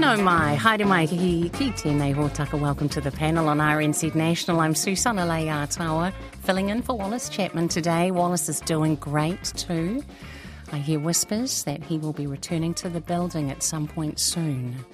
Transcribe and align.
Nau 0.00 0.16
mai, 0.16 0.54
haere 0.56 0.86
mai 0.86 1.06
ki, 1.06 1.50
ki 1.52 1.66
tēnei 1.76 2.14
hōtaka. 2.16 2.58
Welcome 2.58 2.88
to 2.88 3.02
the 3.02 3.10
panel 3.10 3.50
on 3.50 3.58
RNZ 3.58 4.14
National. 4.14 4.60
I'm 4.60 4.74
Susana 4.74 5.26
Leatawa, 5.26 6.14
filling 6.42 6.70
in 6.70 6.80
for 6.80 6.96
Wallace 6.96 7.28
Chapman 7.28 7.68
today. 7.68 8.10
Wallace 8.10 8.48
is 8.48 8.60
doing 8.60 8.94
great 8.94 9.44
too. 9.58 10.02
I 10.72 10.78
hear 10.78 10.98
whispers 10.98 11.64
that 11.64 11.82
he 11.82 11.98
will 11.98 12.14
be 12.14 12.26
returning 12.26 12.72
to 12.74 12.88
the 12.88 13.02
building 13.02 13.50
at 13.50 13.62
some 13.62 13.86
point 13.86 14.18
soon. 14.18 14.86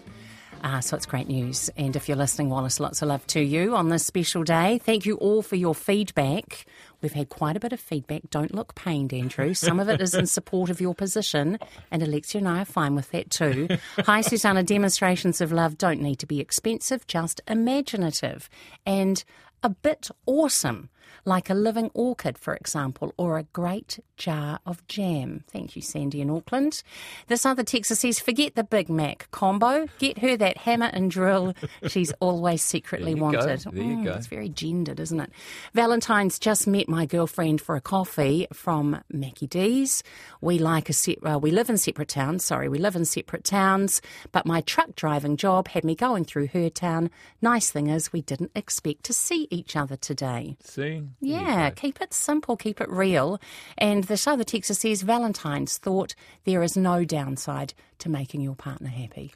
Uh, 0.64 0.80
so 0.80 0.96
it's 0.96 1.06
great 1.06 1.28
news. 1.28 1.70
And 1.76 1.94
if 1.94 2.08
you're 2.08 2.16
listening, 2.16 2.50
Wallace, 2.50 2.80
lots 2.80 3.00
of 3.00 3.06
love 3.06 3.24
to 3.28 3.40
you 3.40 3.76
on 3.76 3.90
this 3.90 4.04
special 4.04 4.42
day. 4.42 4.78
Thank 4.78 5.06
you 5.06 5.18
all 5.18 5.40
for 5.40 5.54
your 5.54 5.76
feedback. 5.76 6.66
We've 7.06 7.12
had 7.12 7.28
quite 7.28 7.56
a 7.56 7.60
bit 7.60 7.72
of 7.72 7.78
feedback. 7.78 8.22
Don't 8.30 8.52
look 8.52 8.74
pained, 8.74 9.12
Andrew. 9.12 9.54
Some 9.54 9.78
of 9.78 9.88
it 9.88 10.00
is 10.00 10.12
in 10.12 10.26
support 10.26 10.70
of 10.70 10.80
your 10.80 10.92
position, 10.92 11.56
and 11.92 12.02
Alexia 12.02 12.40
and 12.40 12.48
I 12.48 12.62
are 12.62 12.64
fine 12.64 12.96
with 12.96 13.12
that 13.12 13.30
too. 13.30 13.68
Hi, 13.98 14.22
Susana. 14.22 14.64
Demonstrations 14.64 15.40
of 15.40 15.52
love 15.52 15.78
don't 15.78 16.00
need 16.00 16.18
to 16.18 16.26
be 16.26 16.40
expensive, 16.40 17.06
just 17.06 17.40
imaginative 17.46 18.50
and 18.84 19.22
a 19.62 19.68
bit 19.68 20.08
awesome 20.26 20.88
like 21.24 21.50
a 21.50 21.54
living 21.54 21.90
orchid, 21.94 22.38
for 22.38 22.54
example, 22.54 23.12
or 23.16 23.38
a 23.38 23.42
great 23.44 23.98
jar 24.16 24.60
of 24.64 24.86
jam. 24.88 25.44
Thank 25.50 25.76
you, 25.76 25.82
Sandy 25.82 26.20
in 26.20 26.30
Auckland. 26.30 26.82
This 27.26 27.44
other 27.44 27.62
Texas 27.62 28.00
says, 28.00 28.18
forget 28.18 28.54
the 28.54 28.64
Big 28.64 28.88
Mac 28.88 29.28
combo. 29.30 29.86
Get 29.98 30.18
her 30.18 30.36
that 30.36 30.58
hammer 30.58 30.90
and 30.92 31.10
drill 31.10 31.54
she's 31.88 32.12
always 32.20 32.62
secretly 32.62 33.14
wanted. 33.14 33.64
Go. 33.64 33.70
There 33.70 33.82
you 33.82 33.96
mm, 33.96 34.04
go. 34.04 34.12
It's 34.12 34.26
very 34.26 34.48
gendered, 34.48 35.00
isn't 35.00 35.20
it? 35.20 35.30
Valentine's 35.74 36.38
just 36.38 36.66
met 36.66 36.88
my 36.88 37.06
girlfriend 37.06 37.60
for 37.60 37.76
a 37.76 37.80
coffee 37.80 38.46
from 38.52 39.02
Mackie 39.12 39.46
D's. 39.46 40.02
We 40.40 40.58
like 40.58 40.88
a 40.88 40.92
se- 40.92 41.18
uh, 41.22 41.38
we 41.38 41.50
live 41.50 41.70
in 41.70 41.78
separate 41.78 42.08
towns. 42.08 42.44
Sorry, 42.44 42.68
we 42.68 42.78
live 42.78 42.96
in 42.96 43.04
separate 43.04 43.44
towns, 43.44 44.00
but 44.32 44.46
my 44.46 44.60
truck 44.62 44.94
driving 44.96 45.36
job 45.36 45.68
had 45.68 45.84
me 45.84 45.94
going 45.94 46.24
through 46.24 46.48
her 46.48 46.70
town. 46.70 47.10
Nice 47.42 47.70
thing 47.70 47.88
is, 47.88 48.12
we 48.12 48.22
didn't 48.22 48.52
expect 48.54 49.04
to 49.04 49.12
see 49.12 49.48
each 49.50 49.76
other 49.76 49.96
today. 49.96 50.56
See? 50.62 50.95
Yeah, 51.20 51.70
keep 51.70 52.00
it 52.00 52.12
simple, 52.12 52.56
keep 52.56 52.80
it 52.80 52.88
real. 52.90 53.40
And 53.78 54.04
this 54.04 54.26
other 54.26 54.44
Texas 54.44 54.80
says 54.80 55.02
Valentine's 55.02 55.78
thought 55.78 56.14
there 56.44 56.62
is 56.62 56.76
no 56.76 57.04
downside 57.04 57.74
to 57.98 58.08
making 58.08 58.40
your 58.40 58.54
partner 58.54 58.88
happy. 58.88 59.32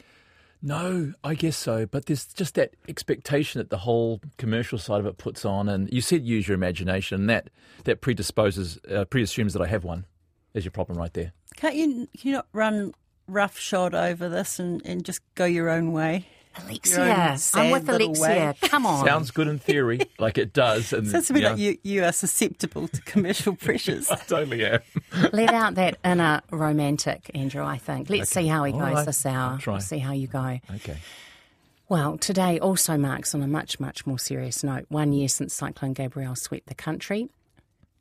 No, 0.63 1.15
I 1.25 1.35
guess 1.35 1.57
so. 1.57 1.87
But 1.87 2.07
there's 2.07 2.27
just 2.27 2.55
that 2.57 2.75
expectation 2.89 3.61
that 3.61 3.71
the 3.71 3.79
whole 3.79 4.21
commercial 4.37 4.79
side 4.79 5.01
of 5.01 5.07
it 5.07 5.17
puts 5.17 5.45
on. 5.45 5.69
And 5.69 5.91
you 5.93 6.01
said 6.01 6.25
use 6.25 6.47
your 6.47 6.55
imagination, 6.55 7.21
and 7.21 7.31
that, 7.31 7.51
that 7.85 8.01
predisposes, 8.01 8.79
uh, 8.93 9.05
preassumes 9.07 9.55
that 9.55 9.63
I 9.63 9.67
have 9.67 9.85
one. 9.85 10.05
There's 10.53 10.65
your 10.65 10.73
problem 10.73 10.99
right 10.99 11.13
there. 11.15 11.33
Can't 11.57 11.77
you, 11.77 12.09
can 12.19 12.29
you 12.29 12.33
not 12.33 12.47
run 12.53 12.93
roughshod 13.27 13.95
over 13.95 14.29
this 14.29 14.59
and, 14.59 14.83
and 14.85 15.05
just 15.05 15.21
go 15.35 15.45
your 15.45 15.71
own 15.71 15.93
way? 15.93 16.27
Alexia, 16.57 17.37
I'm 17.55 17.71
with 17.71 17.89
Alexia. 17.89 18.25
Way. 18.25 18.55
Come 18.63 18.85
on. 18.85 19.07
Sounds 19.07 19.31
good 19.31 19.47
in 19.47 19.59
theory, 19.59 20.01
like 20.19 20.37
it 20.37 20.53
does. 20.53 20.93
And, 20.93 21.07
Sounds 21.07 21.29
to 21.29 21.33
me 21.33 21.41
you 21.41 21.49
like 21.49 21.59
you, 21.59 21.79
you 21.83 22.05
are 22.05 22.13
susceptible 22.13 22.89
to 22.89 23.01
commercial 23.03 23.55
pressures. 23.57 24.11
I 24.11 24.17
totally 24.17 24.65
am. 24.65 24.81
Let 25.33 25.53
out 25.55 25.77
that 25.77 25.99
inner 26.05 26.43
romantic, 26.51 27.31
Andrew, 27.35 27.65
I 27.65 27.79
think. 27.79 28.11
Let's 28.11 28.33
okay. 28.37 28.43
see 28.43 28.49
how 28.49 28.65
he 28.65 28.73
goes 28.73 28.81
right. 28.81 29.07
this 29.07 29.25
hour. 29.25 29.59
We'll 29.65 29.81
see 29.81 29.99
how 29.99 30.13
you 30.13 30.27
go. 30.27 30.59
Okay. 30.75 30.97
Well, 31.89 32.19
today 32.19 32.59
also 32.59 32.97
marks, 32.97 33.35
on 33.35 33.43
a 33.43 33.49
much, 33.49 33.81
much 33.81 34.07
more 34.07 34.19
serious 34.19 34.63
note, 34.63 34.87
one 34.89 35.13
year 35.13 35.29
since 35.29 35.55
Cyclone 35.55 35.93
Gabrielle 35.93 36.37
swept 36.37 36.67
the 36.67 36.75
country. 36.75 37.29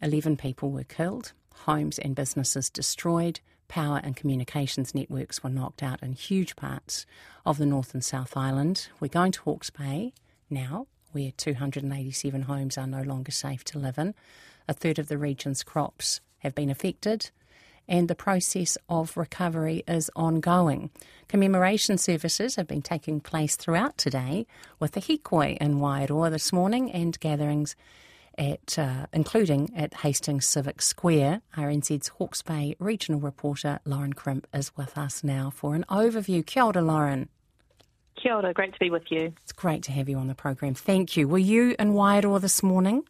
11 0.02 0.38
people 0.38 0.72
were 0.72 0.84
killed, 0.84 1.34
homes 1.66 2.00
and 2.00 2.16
businesses 2.16 2.70
destroyed, 2.70 3.40
power 3.70 4.02
and 4.04 4.18
communications 4.18 4.94
networks 4.94 5.42
were 5.42 5.50
knocked 5.50 5.82
out 5.82 6.04
in 6.04 6.12
huge 6.12 6.58
parts 6.58 7.06
of 7.46 7.58
the 7.58 7.66
North 7.66 7.94
and 7.94 8.04
South 8.04 8.36
Island. 8.36 8.90
We're 9.00 9.08
going 9.08 9.32
to 9.32 9.42
Hawke's 9.44 9.70
Bay 9.70 10.12
now, 10.50 10.88
where 11.14 11.32
287 11.38 12.42
homes 12.42 12.78
are 12.78 12.88
no 12.88 13.02
longer 13.02 13.32
safe 13.32 13.64
to 13.66 13.80
live 13.80 13.98
in. 13.98 14.14
A 14.68 14.74
third 14.74 15.00
of 15.00 15.08
the 15.08 15.18
region's 15.18 15.64
crops 15.64 16.20
have 16.40 16.54
been 16.54 16.70
affected, 16.70 17.30
and 17.88 18.08
the 18.08 18.16
process 18.16 18.78
of 18.90 19.16
recovery 19.16 19.84
is 19.88 20.12
ongoing. 20.16 20.90
Commemoration 21.28 21.98
services 21.98 22.56
have 22.56 22.68
been 22.68 22.82
taking 22.82 23.20
place 23.20 23.56
throughout 23.56 23.98
today 23.98 24.46
with 24.80 24.92
the 24.92 25.02
Hikoi 25.02 25.58
in 25.58 25.80
Wairoa 25.80 26.30
this 26.30 26.52
morning 26.52 26.92
and 26.92 27.20
gatherings 27.20 27.76
at, 28.38 28.78
uh, 28.78 29.08
including 29.14 29.72
at 29.76 29.96
Hastings 29.96 30.46
Civic 30.46 30.82
Square. 30.82 31.42
RNZ's 31.58 32.10
Hawke's 32.10 32.42
Bay 32.42 32.76
regional 32.80 33.20
reporter 33.20 33.80
Lauren 33.86 34.14
Crimp 34.14 34.48
is 34.54 34.76
with 34.78 34.98
us 34.98 35.24
now 35.24 35.50
for 35.50 35.76
an 35.76 35.86
overview. 35.90 36.46
Kia 36.46 36.64
ora, 36.64 36.82
Lauren. 36.82 37.30
Kia 38.22 38.36
ora, 38.36 38.54
great 38.54 38.74
to 38.74 38.80
be 38.80 38.90
with 38.90 39.10
you. 39.10 39.34
It's 39.44 39.52
great 39.52 39.84
to 39.84 39.92
have 39.92 40.10
you 40.10 40.18
on 40.18 40.28
the 40.28 40.36
program. 40.36 40.74
Thank 40.74 41.16
you. 41.16 41.28
Were 41.28 41.38
you 41.38 41.76
in 41.80 41.94
Wairoa 41.94 42.42
this 42.42 42.62
morning? 42.62 43.04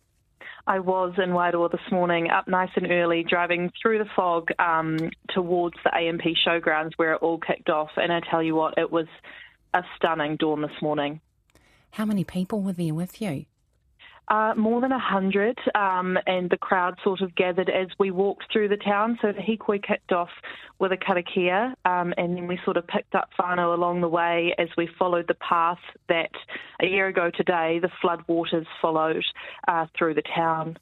I 0.68 0.80
was 0.80 1.14
in 1.18 1.32
Wairoa 1.32 1.72
this 1.72 1.92
morning, 1.92 2.30
up 2.30 2.48
nice 2.48 2.70
and 2.76 2.92
early, 2.92 3.24
driving 3.28 3.72
through 3.82 3.98
the 3.98 4.10
fog 4.16 4.50
um, 4.60 5.10
towards 5.30 5.78
the 5.84 5.90
A&P 5.96 6.36
showgrounds 6.46 6.92
where 6.98 7.14
it 7.14 7.24
all 7.24 7.40
kicked 7.40 7.70
off. 7.70 7.90
And 7.98 8.14
I 8.14 8.20
tell 8.20 8.44
you 8.44 8.54
what, 8.54 8.78
it 8.78 8.92
was 8.92 9.08
a 9.74 9.82
stunning 9.96 10.36
dawn 10.36 10.62
this 10.62 10.82
morning. 10.82 11.22
How 11.92 12.06
many 12.06 12.24
people 12.24 12.62
were 12.62 12.74
there 12.74 12.94
with 12.94 13.20
you? 13.20 13.46
Uh, 14.30 14.54
more 14.56 14.80
than 14.80 14.92
a 14.92 15.00
hundred, 15.00 15.58
um, 15.74 16.16
and 16.28 16.52
the 16.52 16.58
crowd 16.58 16.96
sort 17.04 17.22
of 17.22 17.34
gathered 17.34 17.68
as 17.68 17.88
we 17.98 18.12
walked 18.12 18.44
through 18.54 18.68
the 18.68 18.78
town. 18.78 19.18
So 19.24 19.32
the 19.32 19.42
hikoi 19.42 19.82
kicked 19.82 20.12
off 20.12 20.30
with 20.78 20.92
a 20.92 20.98
karakia, 20.98 21.74
um, 21.84 22.14
and 22.16 22.38
then 22.38 22.46
we 22.46 22.60
sort 22.64 22.78
of 22.78 22.86
picked 22.86 23.16
up 23.16 23.30
whānau 23.40 23.74
along 23.74 24.02
the 24.02 24.08
way 24.08 24.54
as 24.60 24.68
we 24.78 24.88
followed 25.00 25.28
the 25.28 25.34
path 25.34 25.80
that 26.10 26.30
a 26.80 26.86
year 26.86 27.08
ago 27.08 27.32
today 27.36 27.80
the 27.82 27.90
flood 28.02 28.22
waters 28.28 28.68
followed 28.80 29.26
uh, 29.68 29.88
through 29.98 30.14
the 30.14 30.24
town. 30.36 30.78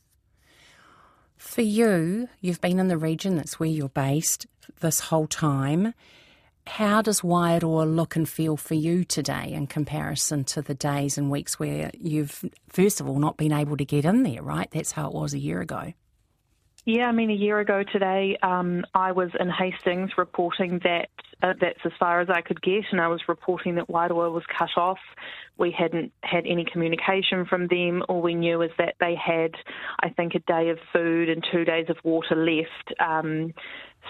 For 1.38 1.62
you, 1.62 2.28
you've 2.41 2.62
been 2.62 2.80
in 2.80 2.90
the 2.90 2.97
region, 2.97 3.38
that's 3.38 3.59
where 3.59 3.69
you're 3.69 3.88
based 3.90 4.47
this 4.81 5.00
whole 5.00 5.28
time. 5.28 5.94
How 6.67 7.01
does 7.01 7.22
Wairoa 7.22 7.95
look 7.95 8.16
and 8.16 8.28
feel 8.28 8.57
for 8.57 8.75
you 8.75 9.03
today 9.03 9.53
in 9.53 9.67
comparison 9.67 10.44
to 10.45 10.61
the 10.61 10.75
days 10.75 11.17
and 11.17 11.31
weeks 11.31 11.57
where 11.57 11.89
you've, 11.97 12.44
first 12.67 13.00
of 13.00 13.07
all, 13.07 13.17
not 13.19 13.38
been 13.38 13.53
able 13.53 13.78
to 13.78 13.85
get 13.85 14.05
in 14.05 14.23
there, 14.23 14.44
right? 14.44 14.69
That's 14.72 14.91
how 14.91 15.07
it 15.07 15.13
was 15.13 15.33
a 15.33 15.39
year 15.39 15.61
ago. 15.61 15.94
Yeah, 16.85 17.07
I 17.07 17.11
mean, 17.11 17.29
a 17.29 17.33
year 17.33 17.59
ago 17.59 17.83
today, 17.91 18.38
um, 18.41 18.85
I 18.94 19.11
was 19.11 19.29
in 19.39 19.50
Hastings 19.50 20.11
reporting 20.17 20.79
that 20.83 21.09
uh, 21.44 21.53
that's 21.59 21.79
as 21.83 21.91
far 22.00 22.22
as 22.22 22.29
I 22.29 22.41
could 22.41 22.61
get, 22.61 22.85
and 22.91 23.01
I 23.01 23.09
was 23.09 23.22
reporting 23.27 23.75
that 23.75 23.89
Wairoa 23.89 24.31
was 24.31 24.44
cut 24.57 24.69
off. 24.77 25.00
We 25.57 25.75
hadn't 25.77 26.13
had 26.23 26.45
any 26.47 26.66
communication 26.72 27.45
from 27.45 27.67
them. 27.67 28.03
All 28.07 28.22
we 28.22 28.35
knew 28.35 28.61
is 28.61 28.72
that 28.77 28.95
they 29.00 29.16
had, 29.16 29.51
I 30.00 30.09
think, 30.09 30.33
a 30.35 30.39
day 30.39 30.69
of 30.69 30.77
food 30.94 31.29
and 31.29 31.45
two 31.51 31.66
days 31.66 31.88
of 31.89 31.97
water 32.03 32.35
left. 32.35 33.00
Um, 33.01 33.53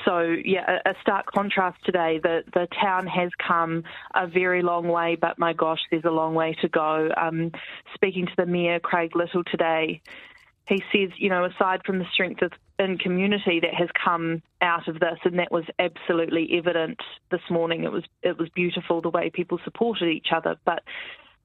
so 0.06 0.36
yeah, 0.44 0.80
a, 0.86 0.94
stark 1.02 1.28
contrast 1.28 1.78
today. 1.86 2.20
The 2.22 2.44
the 2.54 2.68
town 2.82 3.08
has 3.08 3.32
come 3.46 3.84
a 4.14 4.28
very 4.28 4.62
long 4.62 4.88
way, 4.88 5.16
but 5.16 5.38
my 5.40 5.54
gosh, 5.54 5.80
there's 5.92 6.06
a 6.06 6.12
long 6.12 6.34
way 6.34 6.56
to 6.62 6.68
go. 6.68 7.10
Um, 7.16 7.52
speaking 7.94 8.26
to 8.26 8.34
the 8.38 8.46
mayor 8.46 8.80
Craig 8.80 9.16
Little 9.16 9.44
today, 9.44 10.02
he 10.68 10.84
says, 10.92 11.10
you 11.18 11.30
know, 11.30 11.46
aside 11.46 11.82
from 11.86 12.00
the 12.00 12.06
strength 12.14 12.42
of 12.42 12.52
in 12.80 12.98
community 12.98 13.60
that 13.60 13.74
has 13.74 13.90
come 14.04 14.42
out 14.62 14.88
of 14.88 15.00
this, 15.00 15.18
and 15.24 15.40
that 15.40 15.52
was 15.52 15.64
absolutely 15.80 16.50
evident 16.58 17.00
this 17.32 17.42
morning. 17.50 17.84
It 17.84 17.92
was 17.92 18.04
it 18.22 18.38
was 18.38 18.50
beautiful 18.50 19.02
the 19.02 19.10
way 19.10 19.30
people 19.30 19.60
supported 19.64 20.10
each 20.10 20.28
other, 20.32 20.58
but 20.66 20.84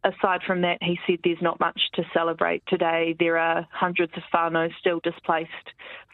aside 0.05 0.41
from 0.47 0.63
that, 0.63 0.79
he 0.81 0.99
said 1.07 1.19
there's 1.25 1.43
not 1.43 1.61
much 1.61 1.81
to 1.95 2.03
celebrate 2.13 2.63
today. 2.67 3.15
There 3.19 3.39
are 3.39 3.67
hundreds 3.73 4.13
of 4.17 4.23
whānau 4.33 4.71
still 4.81 5.01
displaced 5.03 5.51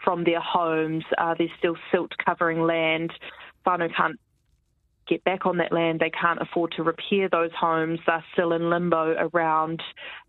from 0.04 0.24
their 0.24 0.40
homes. 0.40 1.04
Uh, 1.16 1.34
there's 1.36 1.50
still 1.58 1.76
silt 1.90 2.12
covering 2.24 2.60
land. 2.60 3.12
Whānau 3.66 3.94
can't 3.94 4.18
get 5.08 5.24
back 5.24 5.46
on 5.46 5.56
that 5.56 5.72
land. 5.72 6.00
They 6.00 6.10
can't 6.10 6.40
afford 6.40 6.72
to 6.72 6.82
repair 6.82 7.28
those 7.30 7.50
homes. 7.58 7.98
They're 8.06 8.24
still 8.32 8.52
in 8.52 8.70
limbo 8.70 9.30
around 9.32 9.82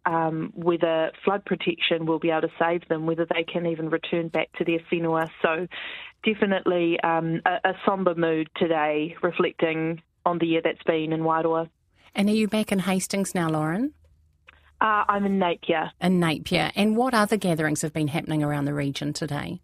um, 0.06 0.52
whether 0.56 1.12
flood 1.24 1.46
protection 1.46 2.06
will 2.06 2.20
be 2.20 2.32
able 2.32 2.42
to 2.42 2.54
save 2.58 2.88
them, 2.88 3.06
whether 3.06 3.26
they 3.26 3.44
can 3.44 3.66
even 3.66 3.90
return 3.90 4.30
back 4.30 4.52
to 4.54 4.64
their 4.64 4.80
whenua. 4.92 5.30
So, 5.42 5.68
definitely 6.24 7.00
um, 7.02 7.42
a, 7.46 7.70
a 7.70 7.74
sombre 7.86 8.16
mood 8.16 8.50
today, 8.56 9.16
reflecting 9.22 10.02
on 10.26 10.38
the 10.40 10.48
year 10.48 10.62
that's 10.64 10.84
been 10.84 11.14
in 11.14 11.22
Wairoa. 11.22 11.70
And 12.16 12.30
are 12.30 12.34
you 12.34 12.48
back 12.48 12.72
in 12.72 12.80
Hastings 12.80 13.36
now, 13.36 13.50
Lauren? 13.50 13.94
Uh, 14.82 15.04
I'm 15.08 15.26
in 15.26 15.40
Napier. 15.40 15.92
In 16.02 16.20
Napier. 16.20 16.72
And 16.76 16.96
what 16.96 17.14
other 17.14 17.38
gatherings 17.38 17.82
have 17.82 17.94
been 17.94 18.08
happening 18.08 18.44
around 18.44 18.66
the 18.66 18.74
region 18.74 19.14
today? 19.14 19.62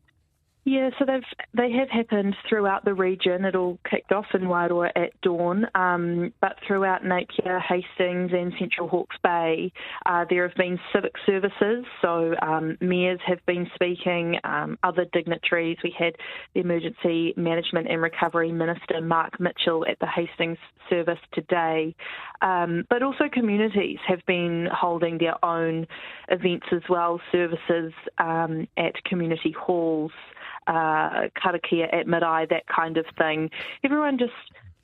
Yeah, 0.68 0.90
so 0.98 1.06
they've 1.06 1.22
they 1.54 1.72
have 1.74 1.92
happened 1.92 2.36
throughout 2.50 2.86
the 2.86 2.96
region. 2.96 3.46
It 3.46 3.56
all 3.56 3.78
kicked 3.88 4.12
off 4.12 4.26
in 4.34 4.42
Wairoa 4.42 4.90
at 4.96 5.12
dawn, 5.22 5.68
um, 5.76 6.34
but 6.42 6.56
throughout 6.66 7.06
Napier, 7.06 7.60
Hastings, 7.60 8.32
and 8.34 8.52
Central 8.58 8.88
Hawke's 8.88 9.16
Bay, 9.22 9.72
uh, 10.08 10.26
there 10.28 10.48
have 10.48 10.58
been 10.58 10.80
civic 10.92 11.14
services. 11.24 11.86
So 12.02 12.34
um, 12.42 12.80
mayors 12.82 13.20
have 13.28 13.46
been 13.46 13.70
speaking, 13.76 14.40
um, 14.44 14.80
other 14.82 15.06
dignitaries. 15.14 15.78
We 15.84 15.94
had 15.96 16.16
the 16.56 16.62
Emergency 16.62 17.36
Management 17.38 17.88
and 17.88 18.02
Recovery 18.02 18.52
Minister 18.52 19.02
Mark 19.02 19.40
Mitchell 19.40 19.86
at 19.88 20.00
the 20.00 20.08
Hastings 20.08 20.58
service 20.90 21.20
today, 21.34 21.96
um, 22.42 22.86
but 22.90 23.04
also 23.04 23.26
communities 23.32 24.00
have 24.08 24.26
been 24.26 24.68
holding 24.74 25.20
their 25.20 25.44
own 25.46 25.86
events 26.30 26.66
as 26.72 26.82
well, 26.90 27.22
services 27.32 27.94
um, 28.18 28.68
at 28.78 28.96
community 29.04 29.52
halls 29.52 30.12
uh, 30.68 31.30
karakia 31.38 31.94
at 31.94 32.08
marae, 32.08 32.46
that 32.50 32.68
kind 32.68 32.98
of 32.98 33.06
thing. 33.18 33.50
Everyone 33.84 34.18
just 34.18 34.34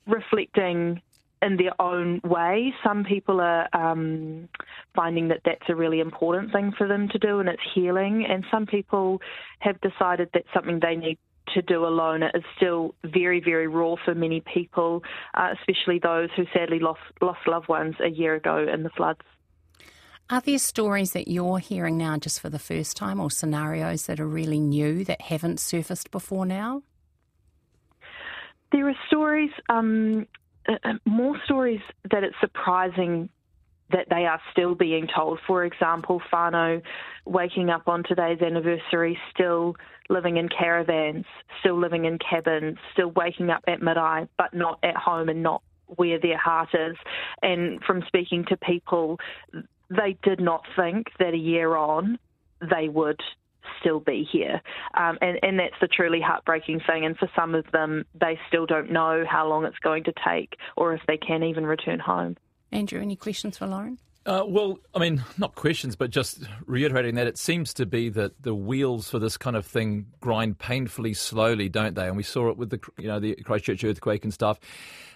reflecting 0.08 1.02
in 1.42 1.58
their 1.58 1.80
own 1.82 2.22
way. 2.24 2.74
Some 2.84 3.04
people 3.04 3.42
are 3.42 3.68
um, 3.74 4.48
finding 4.96 5.30
that 5.30 5.42
that's 5.44 5.68
a 5.70 5.76
really 5.76 6.00
important 6.00 6.52
thing 6.52 6.72
for 6.78 6.88
them 6.88 7.10
to 7.10 7.18
do 7.18 7.40
and 7.40 7.50
it's 7.50 7.62
healing, 7.74 8.26
and 8.30 8.46
some 8.52 8.66
people 8.66 9.22
have 9.60 9.80
decided 9.82 10.30
that's 10.34 10.48
something 10.54 10.80
they 10.80 10.96
need 10.96 11.18
to 11.54 11.62
do 11.62 11.86
alone. 11.86 12.24
It 12.24 12.32
is 12.36 12.44
still 12.56 12.96
very, 13.04 13.40
very 13.40 13.68
raw 13.68 13.96
for 14.06 14.16
many 14.16 14.42
people, 14.42 15.04
uh, 15.34 15.54
especially 15.60 16.00
those 16.00 16.30
who 16.36 16.46
sadly 16.54 16.80
lost, 16.80 17.02
lost 17.22 17.40
loved 17.48 17.68
ones 17.68 17.96
a 18.04 18.10
year 18.10 18.36
ago 18.36 18.66
in 18.72 18.84
the 18.84 18.90
floods. 18.92 19.22
Are 20.32 20.40
there 20.40 20.60
stories 20.60 21.12
that 21.12 21.28
you're 21.28 21.60
hearing 21.60 21.98
now 21.98 22.16
just 22.16 22.40
for 22.40 22.50
the 22.50 22.58
first 22.58 22.96
time 22.96 23.20
or 23.20 23.30
scenarios 23.30 24.06
that 24.06 24.18
are 24.18 24.26
really 24.26 24.62
new 24.62 25.04
that 25.04 25.20
haven't 25.20 25.60
surfaced 25.60 26.10
before 26.10 26.46
now? 26.46 26.84
There 28.72 28.88
are 28.88 28.96
stories, 29.08 29.52
um, 29.68 30.26
uh, 30.70 30.76
uh, 30.86 30.94
more 31.04 31.36
stories 31.44 31.82
that 32.12 32.24
it's 32.24 32.38
surprising 32.40 33.28
that 33.92 34.08
they 34.10 34.26
are 34.26 34.40
still 34.54 34.74
being 34.74 35.10
told. 35.14 35.40
For 35.46 35.66
example, 35.66 36.22
whānau 36.32 36.82
waking 37.26 37.70
up 37.70 37.90
on 37.90 38.04
today's 38.08 38.42
anniversary 38.42 39.20
still 39.34 39.76
living 40.10 40.38
in 40.38 40.48
caravans, 40.48 41.26
still 41.60 41.78
living 41.78 42.06
in 42.06 42.18
cabins, 42.20 42.78
still 42.94 43.12
waking 43.12 43.50
up 43.50 43.66
at 43.68 43.82
marae, 43.82 44.30
but 44.38 44.54
not 44.54 44.80
at 44.82 44.96
home 44.96 45.28
and 45.28 45.44
not 45.44 45.62
where 45.88 46.20
their 46.22 46.38
heart 46.38 46.70
is. 46.74 46.96
And 47.44 47.84
from 47.84 48.02
speaking 48.08 48.46
to 48.48 48.56
people, 48.56 49.20
they 49.92 50.18
did 50.24 50.40
not 50.40 50.66
think 50.76 51.08
that 51.20 51.34
a 51.34 51.38
year 51.38 51.76
on 51.76 52.18
they 52.62 52.88
would 52.88 53.20
still 53.80 54.00
be 54.00 54.28
here. 54.32 54.62
Um, 54.94 55.18
and, 55.22 55.40
and 55.44 55.60
that's 55.60 55.76
the 55.82 55.88
truly 55.88 56.22
heartbreaking 56.22 56.82
thing. 56.88 57.06
And 57.06 57.18
for 57.18 57.30
some 57.36 57.56
of 57.56 57.66
them, 57.72 58.06
they 58.20 58.40
still 58.48 58.66
don't 58.66 58.92
know 58.92 59.24
how 59.28 59.48
long 59.48 59.66
it's 59.66 59.80
going 59.80 60.04
to 60.06 60.14
take 60.26 60.56
or 60.78 60.94
if 60.94 61.02
they 61.08 61.18
can 61.18 61.44
even 61.44 61.66
return 61.66 62.00
home. 62.00 62.38
Andrew, 62.72 63.02
any 63.02 63.16
questions 63.16 63.58
for 63.58 63.68
Lauren? 63.68 64.00
Uh, 64.24 64.44
well, 64.46 64.78
I 64.94 65.00
mean, 65.00 65.24
not 65.40 65.56
questions, 65.56 65.96
but 65.96 66.12
just 66.12 66.44
reiterating 66.68 67.16
that 67.16 67.26
it 67.26 67.40
seems 67.40 67.74
to 67.76 67.88
be 67.88 68.10
that 68.10 68.44
the 68.44 68.54
wheels 68.54 69.10
for 69.10 69.18
this 69.18 69.36
kind 69.36 69.56
of 69.56 69.66
thing 69.66 70.06
grind 70.20 70.60
painfully 70.60 71.16
slowly, 71.16 71.70
don't 71.70 71.96
they? 71.96 72.08
And 72.08 72.16
we 72.16 72.22
saw 72.22 72.50
it 72.50 72.58
with 72.58 72.70
the 72.70 72.80
you 73.00 73.08
know 73.08 73.20
the 73.20 73.34
Christchurch 73.36 73.84
earthquake 73.84 74.24
and 74.24 74.32
stuff. 74.32 74.60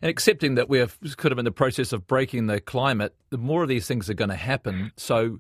And 0.02 0.10
accepting 0.10 0.56
that 0.56 0.70
we're 0.70 0.88
kind 1.18 1.32
of 1.32 1.38
in 1.38 1.46
the 1.46 1.52
process 1.52 1.94
of 1.94 2.08
breaking 2.08 2.48
the 2.48 2.60
climate, 2.60 3.14
the 3.30 3.38
more 3.38 3.62
of 3.62 3.70
these 3.70 3.86
things 3.86 4.10
are 4.10 4.16
going 4.16 4.32
to 4.32 4.36
happen. 4.36 4.92
So 4.98 5.40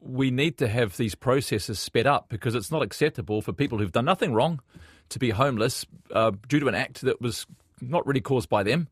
we 0.00 0.30
need 0.30 0.56
to 0.58 0.68
have 0.68 0.96
these 0.96 1.14
processes 1.14 1.78
sped 1.78 2.06
up 2.06 2.30
because 2.30 2.54
it's 2.54 2.70
not 2.70 2.82
acceptable 2.82 3.42
for 3.42 3.52
people 3.52 3.76
who've 3.76 3.92
done 3.92 4.06
nothing 4.06 4.32
wrong 4.32 4.60
to 5.10 5.18
be 5.18 5.28
homeless 5.28 5.84
uh, 6.12 6.32
due 6.48 6.60
to 6.60 6.68
an 6.68 6.74
act 6.74 7.02
that 7.02 7.20
was 7.20 7.46
not 7.82 8.06
really 8.06 8.22
caused 8.22 8.48
by 8.48 8.62
them. 8.62 8.88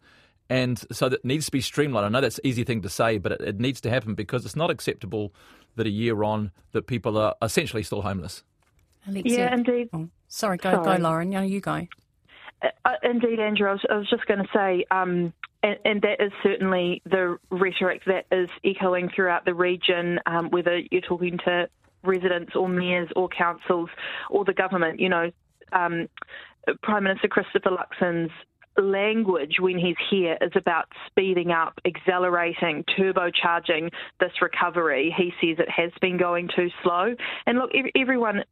And 0.51 0.83
so 0.91 1.09
that 1.09 1.25
needs 1.25 1.47
to 1.47 1.53
be 1.53 1.61
streamlined. 1.61 2.07
I 2.07 2.09
know 2.09 2.21
that's 2.21 2.39
an 2.39 2.47
easy 2.47 2.65
thing 2.65 2.83
to 2.83 2.89
say, 2.89 3.19
but 3.19 3.33
it, 3.33 3.41
it 3.43 3.61
needs 3.61 3.81
to 3.83 3.91
happen 3.91 4.15
because 4.15 4.45
it's 4.47 4.57
not 4.57 4.71
acceptable 4.71 5.35
that 5.77 5.87
a 5.87 5.91
year 5.91 6.23
on 6.25 6.53
that 6.73 6.87
people 6.87 7.19
are 7.19 7.35
essentially 7.43 7.83
still 7.83 8.03
homeless. 8.03 8.43
Alexia. 9.07 9.39
Yeah, 9.39 9.55
indeed. 9.55 9.89
Oh, 9.93 10.09
sorry, 10.29 10.57
go, 10.57 10.73
sorry. 10.73 10.97
go, 10.99 11.03
Lauren. 11.03 11.31
No, 11.31 11.43
you 11.43 11.61
go. 11.61 11.87
Uh, 12.63 12.69
uh, 12.85 12.91
indeed, 13.03 13.41
Andrew. 13.41 13.69
I 13.69 13.73
was, 13.73 13.85
I 13.91 13.97
was 13.97 14.09
just 14.09 14.27
going 14.27 14.41
to 14.41 14.49
say, 14.55 14.85
um, 14.91 15.33
and, 15.63 15.79
and, 15.85 16.03
that 16.03 16.21
is 16.21 16.33
certainly 16.43 17.03
the 17.05 17.39
rhetoric 17.51 18.03
that 18.07 18.27
is 18.33 18.49
echoing 18.65 19.11
throughout 19.15 19.45
the 19.45 19.55
region, 19.55 20.21
um, 20.27 20.51
whether 20.51 20.81
you're 20.91 21.01
talking 21.01 21.39
to 21.45 21.69
residents 22.03 22.55
or 22.55 22.69
mayors 22.69 23.09
or 23.17 23.29
councils 23.29 23.91
or 24.31 24.45
the 24.45 24.55
government. 24.55 25.01
You 25.01 25.09
know, 25.09 25.31
um, 25.73 26.09
Prime 26.83 27.05
Minister 27.05 27.29
Christopher 27.29 27.71
Luxon's 27.71 28.31
language 28.77 29.57
when 29.61 29.79
he's 29.79 29.97
here 30.11 30.37
is 30.41 30.53
about 30.55 30.87
speeding 31.07 31.51
up, 31.51 31.79
accelerating, 31.85 32.85
turbocharging 32.99 33.91
this 34.21 34.33
recovery. 34.41 35.15
He 35.17 35.33
says 35.41 35.59
it 35.59 35.71
has 35.71 35.91
been 36.01 36.17
going 36.17 36.49
too 36.55 36.69
slow. 36.83 37.15
And 37.47 37.59
look, 37.59 37.71
everyone 37.97 38.45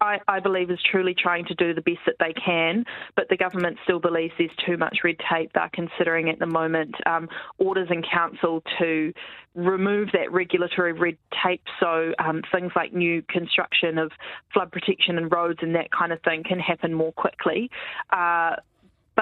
I, 0.00 0.18
I, 0.28 0.40
believe 0.40 0.70
is 0.70 0.78
truly 0.90 1.14
trying 1.14 1.46
to 1.46 1.54
do 1.54 1.74
the 1.74 1.80
best 1.80 2.00
that 2.06 2.16
they 2.18 2.32
can, 2.32 2.84
but 3.16 3.28
the 3.28 3.36
government 3.36 3.78
still 3.84 4.00
believes 4.00 4.32
there's 4.38 4.50
too 4.66 4.76
much 4.76 4.98
red 5.04 5.16
tape. 5.30 5.52
They're 5.54 5.70
considering 5.72 6.28
at 6.28 6.38
the 6.38 6.46
moment 6.46 6.94
um, 7.06 7.28
orders 7.58 7.88
in 7.90 8.02
council 8.02 8.62
to 8.78 9.12
remove 9.54 10.08
that 10.12 10.30
regulatory 10.32 10.92
red 10.92 11.16
tape 11.44 11.62
so 11.80 12.12
um, 12.18 12.42
things 12.52 12.72
like 12.76 12.92
new 12.92 13.22
construction 13.22 13.98
of 13.98 14.12
flood 14.52 14.70
protection 14.70 15.18
and 15.18 15.32
roads 15.32 15.58
and 15.62 15.74
that 15.74 15.90
kind 15.90 16.12
of 16.12 16.20
thing 16.22 16.44
can 16.44 16.58
happen 16.58 16.94
more 16.94 17.12
quickly. 17.12 17.70
Uh, 18.10 18.56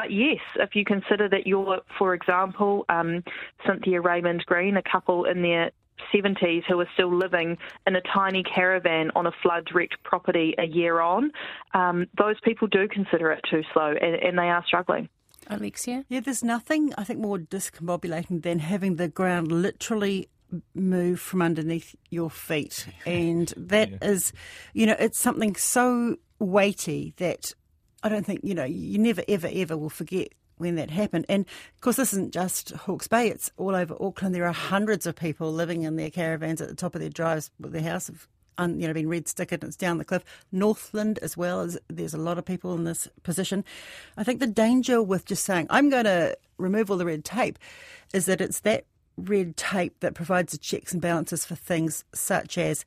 but 0.00 0.12
yes, 0.12 0.38
if 0.54 0.76
you 0.76 0.84
consider 0.84 1.28
that 1.28 1.48
you're, 1.48 1.80
for 1.98 2.14
example, 2.14 2.84
um, 2.88 3.24
Cynthia 3.66 4.00
Raymond 4.00 4.44
Green, 4.46 4.76
a 4.76 4.82
couple 4.82 5.24
in 5.24 5.42
their 5.42 5.72
70s 6.14 6.62
who 6.68 6.78
are 6.78 6.88
still 6.94 7.12
living 7.12 7.58
in 7.84 7.96
a 7.96 8.00
tiny 8.02 8.44
caravan 8.44 9.10
on 9.16 9.26
a 9.26 9.32
flood 9.42 9.68
wrecked 9.74 10.00
property 10.04 10.54
a 10.56 10.66
year 10.66 11.00
on, 11.00 11.32
um, 11.74 12.06
those 12.16 12.36
people 12.44 12.68
do 12.68 12.86
consider 12.86 13.32
it 13.32 13.44
too 13.50 13.62
slow 13.72 13.92
and, 14.00 14.14
and 14.14 14.38
they 14.38 14.48
are 14.48 14.62
struggling. 14.64 15.08
Alexia? 15.48 16.04
Yeah, 16.08 16.20
there's 16.20 16.44
nothing, 16.44 16.94
I 16.96 17.02
think, 17.02 17.18
more 17.18 17.38
discombobulating 17.38 18.42
than 18.42 18.60
having 18.60 18.96
the 18.96 19.08
ground 19.08 19.50
literally 19.50 20.28
move 20.76 21.18
from 21.18 21.42
underneath 21.42 21.96
your 22.08 22.30
feet. 22.30 22.86
And 23.04 23.52
that 23.56 23.90
yeah. 23.90 23.98
is, 24.02 24.32
you 24.74 24.86
know, 24.86 24.96
it's 24.96 25.18
something 25.18 25.56
so 25.56 26.18
weighty 26.38 27.14
that 27.16 27.52
I 28.02 28.08
don't 28.08 28.24
think, 28.24 28.40
you 28.42 28.54
know, 28.54 28.64
you 28.64 28.98
never, 28.98 29.22
ever, 29.28 29.48
ever 29.52 29.76
will 29.76 29.90
forget 29.90 30.28
when 30.56 30.74
that 30.76 30.90
happened. 30.90 31.26
And 31.28 31.46
of 31.74 31.80
course, 31.80 31.96
this 31.96 32.12
isn't 32.12 32.32
just 32.32 32.70
Hawke's 32.70 33.08
Bay, 33.08 33.28
it's 33.28 33.50
all 33.56 33.74
over 33.74 33.96
Auckland. 34.00 34.34
There 34.34 34.46
are 34.46 34.52
hundreds 34.52 35.06
of 35.06 35.16
people 35.16 35.52
living 35.52 35.82
in 35.82 35.96
their 35.96 36.10
caravans 36.10 36.60
at 36.60 36.68
the 36.68 36.74
top 36.74 36.94
of 36.94 37.00
their 37.00 37.10
drives 37.10 37.50
with 37.58 37.72
their 37.72 37.82
house 37.82 38.08
have 38.08 38.28
you 38.58 38.88
know, 38.88 38.92
been 38.92 39.08
red 39.08 39.26
stickered 39.26 39.62
and 39.62 39.64
it's 39.64 39.76
down 39.76 39.98
the 39.98 40.04
cliff. 40.04 40.24
Northland 40.50 41.18
as 41.22 41.36
well 41.36 41.60
as 41.60 41.78
there's 41.88 42.14
a 42.14 42.18
lot 42.18 42.38
of 42.38 42.44
people 42.44 42.74
in 42.74 42.84
this 42.84 43.08
position. 43.22 43.64
I 44.16 44.24
think 44.24 44.40
the 44.40 44.46
danger 44.46 45.02
with 45.02 45.24
just 45.24 45.44
saying 45.44 45.68
I'm 45.70 45.90
going 45.90 46.04
to 46.04 46.36
remove 46.58 46.90
all 46.90 46.96
the 46.96 47.06
red 47.06 47.24
tape 47.24 47.58
is 48.12 48.26
that 48.26 48.40
it's 48.40 48.60
that 48.60 48.84
red 49.16 49.56
tape 49.56 50.00
that 50.00 50.14
provides 50.14 50.52
the 50.52 50.58
checks 50.58 50.92
and 50.92 51.02
balances 51.02 51.44
for 51.44 51.54
things 51.54 52.04
such 52.14 52.58
as 52.58 52.84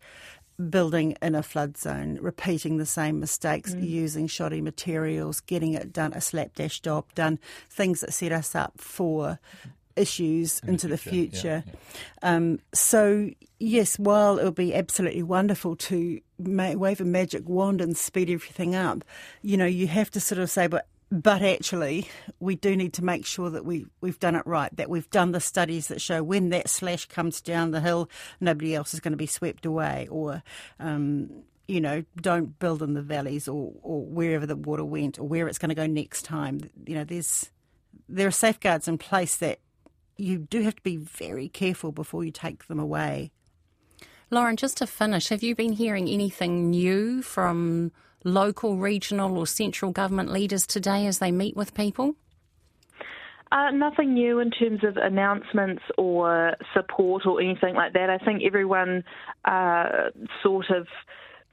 building 0.70 1.16
in 1.22 1.36
a 1.36 1.44
flood 1.44 1.78
zone, 1.78 2.18
repeating 2.22 2.78
the 2.78 2.86
same 2.86 3.20
mistakes, 3.20 3.74
mm. 3.74 3.88
using 3.88 4.28
shoddy 4.28 4.62
materials, 4.62 5.40
getting 5.42 5.74
it 5.74 5.92
done, 5.92 6.14
a 6.14 6.22
slapdash 6.22 6.80
job 6.82 7.06
done, 7.16 7.40
things 7.70 8.02
that 8.02 8.14
set 8.14 8.32
us 8.32 8.56
up 8.56 8.74
for 8.78 9.40
issues 9.96 10.60
In 10.64 10.70
into 10.70 10.88
the 10.88 10.98
future. 10.98 11.20
The 11.22 11.32
future. 11.32 11.64
Yeah, 11.66 11.74
yeah. 12.24 12.36
Um, 12.36 12.60
so, 12.74 13.30
yes, 13.60 14.00
while 14.00 14.40
it 14.40 14.44
will 14.44 14.52
be 14.52 14.74
absolutely 14.74 15.24
wonderful 15.24 15.76
to 15.76 16.20
ma- 16.40 16.74
wave 16.74 17.02
a 17.02 17.06
magic 17.06 17.48
wand 17.48 17.82
and 17.82 17.98
speed 17.98 18.30
everything 18.30 18.76
up, 18.76 19.04
you 19.42 19.58
know, 19.58 19.66
you 19.66 19.88
have 19.88 20.12
to 20.12 20.20
sort 20.20 20.40
of 20.40 20.50
say, 20.50 20.68
but 20.68 20.88
but 21.12 21.42
actually, 21.42 22.08
we 22.40 22.56
do 22.56 22.76
need 22.76 22.94
to 22.94 23.04
make 23.04 23.26
sure 23.26 23.50
that 23.50 23.66
we, 23.66 23.86
we've 24.00 24.20
done 24.20 24.36
it 24.36 24.48
right, 24.48 24.74
that 24.78 24.90
we've 24.90 25.10
done 25.10 25.34
the 25.34 25.42
studies 25.42 25.88
that 25.88 26.00
show 26.00 26.24
when 26.24 26.50
that 26.50 26.70
slash 26.70 27.06
comes 27.08 27.42
down 27.42 27.72
the 27.72 27.82
hill, 27.82 28.10
nobody 28.40 28.74
else 28.74 28.94
is 28.94 29.02
going 29.02 29.12
to 29.12 29.18
be 29.18 29.26
swept 29.26 29.66
away, 29.66 30.08
or, 30.10 30.42
um, 30.80 31.30
you 31.68 31.82
know, 31.82 32.06
don't 32.22 32.58
build 32.60 32.82
in 32.82 32.94
the 32.94 33.02
valleys 33.02 33.50
or, 33.50 33.74
or 33.82 34.06
wherever 34.06 34.46
the 34.46 34.56
water 34.56 34.86
went 34.86 35.20
or 35.20 35.28
where 35.28 35.50
it's 35.50 35.58
going 35.58 35.70
to 35.70 35.76
go 35.76 35.86
next 35.86 36.24
time. 36.24 36.62
You 36.86 36.96
know, 36.96 37.04
there's 37.04 37.52
there 38.08 38.28
are 38.28 38.32
safeguards 38.32 38.88
in 38.88 38.98
place 38.98 39.38
that 39.38 39.60
you 40.18 40.38
do 40.38 40.62
have 40.62 40.76
to 40.76 40.82
be 40.82 40.98
very 40.98 41.50
careful 41.50 41.92
before 41.92 42.24
you 42.24 42.32
take 42.32 42.68
them 42.68 42.80
away. 42.80 43.32
Lauren, 44.34 44.56
just 44.56 44.78
to 44.78 44.88
finish, 44.88 45.28
have 45.28 45.44
you 45.44 45.56
been 45.56 45.74
hearing 45.74 46.08
anything 46.08 46.70
new 46.70 47.22
from 47.22 47.92
local, 48.24 48.78
regional, 48.78 49.38
or 49.38 49.46
central 49.46 49.92
government 49.92 50.32
leaders 50.32 50.66
today 50.66 51.06
as 51.06 51.20
they 51.20 51.34
meet 51.34 51.58
with 51.58 51.74
people? 51.74 52.16
Uh, 53.52 53.72
nothing 53.72 54.14
new 54.14 54.40
in 54.40 54.50
terms 54.50 54.86
of 54.86 54.96
announcements 54.96 55.84
or 55.98 56.56
support 56.74 57.26
or 57.26 57.42
anything 57.42 57.76
like 57.76 57.92
that. 57.92 58.10
I 58.10 58.18
think 58.20 58.44
everyone 58.46 59.04
uh, 59.44 60.12
sort 60.42 60.70
of 60.70 60.88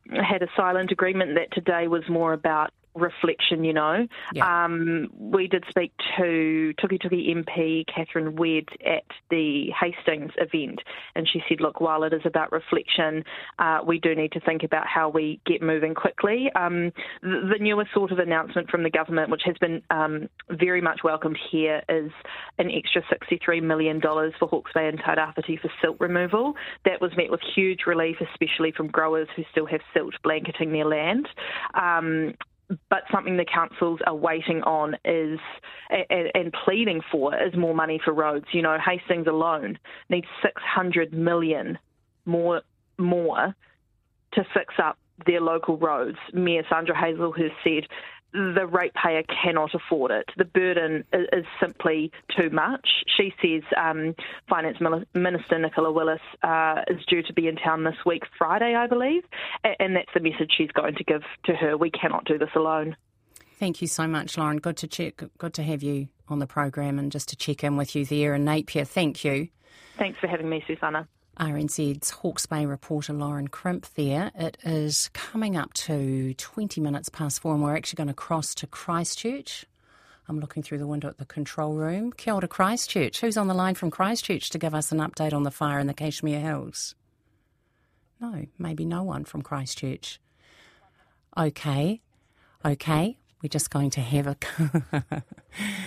had 0.09 0.45
a 0.45 0.49
silent 0.57 0.93
agreement 0.93 1.35
that 1.35 1.53
today 1.53 1.89
was 1.89 2.05
more 2.09 2.33
about 2.33 2.71
reflection, 2.99 3.65
you 3.65 3.73
know. 3.73 4.07
Yeah. 4.35 4.65
Um, 4.65 5.09
we 5.19 5.47
did 5.47 5.65
speak 5.69 5.93
to 6.17 6.75
Tukituki 6.79 7.35
MP 7.35 7.85
Catherine 7.87 8.37
Wedd 8.37 8.69
at 8.85 9.05
the 9.31 9.71
Hastings 9.79 10.33
event, 10.37 10.81
and 11.15 11.29
she 11.29 11.43
said, 11.49 11.61
look, 11.61 11.81
while 11.81 12.05
it 12.05 12.13
is 12.13 12.23
about 12.25 12.53
reflection, 12.53 13.25
uh, 13.59 13.81
we 13.87 13.99
do 13.99 14.15
need 14.15 14.33
to 14.33 14.41
think 14.41 14.63
about 14.63 14.87
how 14.87 15.09
we 15.09 15.41
get 15.47 15.63
moving 15.63 15.95
quickly. 15.95 16.51
Um, 16.55 16.93
the, 17.23 17.51
the, 17.53 17.59
newest 17.59 17.93
sort 17.93 18.13
of 18.13 18.19
announcement 18.19 18.71
from 18.71 18.83
the 18.83 18.91
government, 18.91 19.31
which 19.31 19.43
has 19.45 19.57
been 19.59 19.83
um, 19.91 20.29
very 20.51 20.81
much 20.81 21.01
welcomed 21.03 21.39
here, 21.51 21.83
is 21.89 22.11
an 22.59 22.71
extra 22.71 23.03
$63 23.03 23.63
million 23.63 24.01
for 24.01 24.49
Hawke's 24.49 24.73
Bay 24.73 24.89
and 24.89 24.99
Tairāwhiti 25.01 25.61
for 25.61 25.71
silt 25.83 25.97
removal. 26.01 26.55
That 26.85 27.01
was 27.01 27.13
met 27.17 27.31
with 27.31 27.41
huge 27.55 27.81
relief, 27.87 28.17
especially 28.21 28.73
from 28.73 28.89
growers 28.89 29.29
who 29.37 29.43
still 29.51 29.67
have 29.67 29.81
silt 29.95 30.15
blanketing 30.23 30.73
their 30.73 30.87
land. 30.87 31.29
Um, 31.75 32.35
but 32.91 33.03
something 33.13 33.37
the 33.37 33.45
councils 33.45 34.01
are 34.07 34.15
waiting 34.15 34.63
on 34.63 34.95
is 35.05 35.39
and, 35.91 36.31
and, 36.35 36.55
pleading 36.65 37.01
for 37.11 37.35
is 37.35 37.55
more 37.57 37.75
money 37.75 38.01
for 38.05 38.13
roads. 38.13 38.47
You 38.53 38.63
know, 38.63 38.77
Hastings 38.85 39.27
alone 39.27 39.79
needs 40.11 40.27
600 40.43 41.13
million 41.13 41.79
more 42.27 42.63
more 42.99 43.55
to 44.33 44.45
fix 44.53 44.75
up 44.83 44.99
their 45.27 45.41
local 45.41 45.79
roads. 45.79 46.19
Mayor 46.33 46.63
Sandra 46.69 46.95
Hazlehurst 46.95 47.53
said 47.65 47.87
the 48.33 48.67
ratepayer 48.67 49.23
cannot 49.43 49.75
afford 49.75 50.11
it. 50.11 50.29
The 50.37 50.45
burden 50.45 51.05
is, 51.13 51.45
simply 51.61 52.13
too 52.39 52.51
much. 52.51 52.87
She 53.17 53.33
says 53.43 53.63
um, 53.77 54.15
Finance 54.49 54.79
Minister 55.15 55.59
Nicola 55.59 55.91
Willis 55.91 56.21
uh, 56.43 56.83
is 56.89 57.05
due 57.07 57.23
to 57.23 57.33
be 57.33 57.49
in 57.49 57.57
town 57.57 57.85
this 57.85 57.97
week, 58.05 58.23
Friday, 58.37 58.75
I 58.75 58.87
believe, 58.87 59.25
and 59.65 59.97
that's 59.97 60.13
the 60.15 60.21
message 60.21 60.53
she's 60.57 60.71
going 60.73 60.95
to 60.97 61.05
give 61.05 61.23
to 61.47 61.55
her. 61.55 61.77
We 61.77 61.91
cannot 61.91 62.27
do 62.27 62.39
this 62.39 62.51
alone. 62.55 62.97
Thank 63.59 63.81
you 63.83 63.89
so 63.89 64.07
much, 64.07 64.39
Lauren. 64.39 64.59
Good 64.59 64.77
to 64.79 64.87
check. 64.87 65.23
Good 65.39 65.55
to 65.55 65.63
have 65.63 65.83
you 65.83 66.09
on 66.29 66.39
the 66.39 66.47
program 66.47 66.99
and 66.99 67.11
just 67.11 67.29
to 67.31 67.37
check 67.37 67.65
in 67.65 67.77
with 67.77 67.97
you 67.97 68.05
there 68.05 68.35
in 68.35 68.45
Napier. 68.45 68.85
Thank 68.85 69.25
you. 69.25 69.49
Thanks 69.97 70.19
for 70.21 70.29
having 70.29 70.49
me, 70.49 70.63
Susana. 70.67 71.09
RNZ's 71.39 72.11
Hawke's 72.11 72.47
Bay 72.47 72.67
reporter 72.67 73.13
Lauren 73.13 73.49
Crimp 73.49 73.87
there. 73.95 74.33
It 74.35 74.59
is 74.65 75.09
coming 75.13 75.57
up 75.57 75.73
to 75.75 76.35
20 76.35 76.81
minutes 76.81 77.09
past 77.09 77.41
four, 77.41 77.55
and 77.55 77.63
we're 77.63 77.77
actually 77.77 77.97
going 77.97 78.09
to 78.09 78.15
cross 78.15 78.55
to 78.57 78.67
Christchurch. 78.67 79.65
I'm 80.29 80.41
looking 80.41 80.63
through 80.63 80.79
the 80.79 80.87
window 80.87 81.09
at 81.09 81.19
the 81.19 81.25
control 81.25 81.75
room. 81.75 82.13
Kia 82.13 82.35
ora, 82.35 82.49
Christchurch. 82.49 83.21
Who's 83.21 83.37
on 83.37 83.47
the 83.47 83.55
line 83.55 83.77
from 83.77 83.91
Christchurch 83.91 84.51
to 84.51 84.59
give 84.59 84.75
us 84.75 84.91
an 84.93 84.99
update 84.99 85.33
on 85.33 85.45
the 85.45 85.51
fire 85.51 85.79
in 85.79 85.87
the 85.87 85.95
Cashmere 85.95 86.41
Hills? 86.41 86.95
No, 88.21 88.47
maybe 88.59 88.85
no 88.85 89.05
one 89.05 89.25
from 89.25 89.43
Christchurch. 89.43 90.21
Okay, 91.37 92.01
okay. 92.65 93.17
We're 93.43 93.49
just 93.49 93.71
going 93.71 93.91
to 93.91 94.01
have 94.01 94.27
a. 94.27 94.37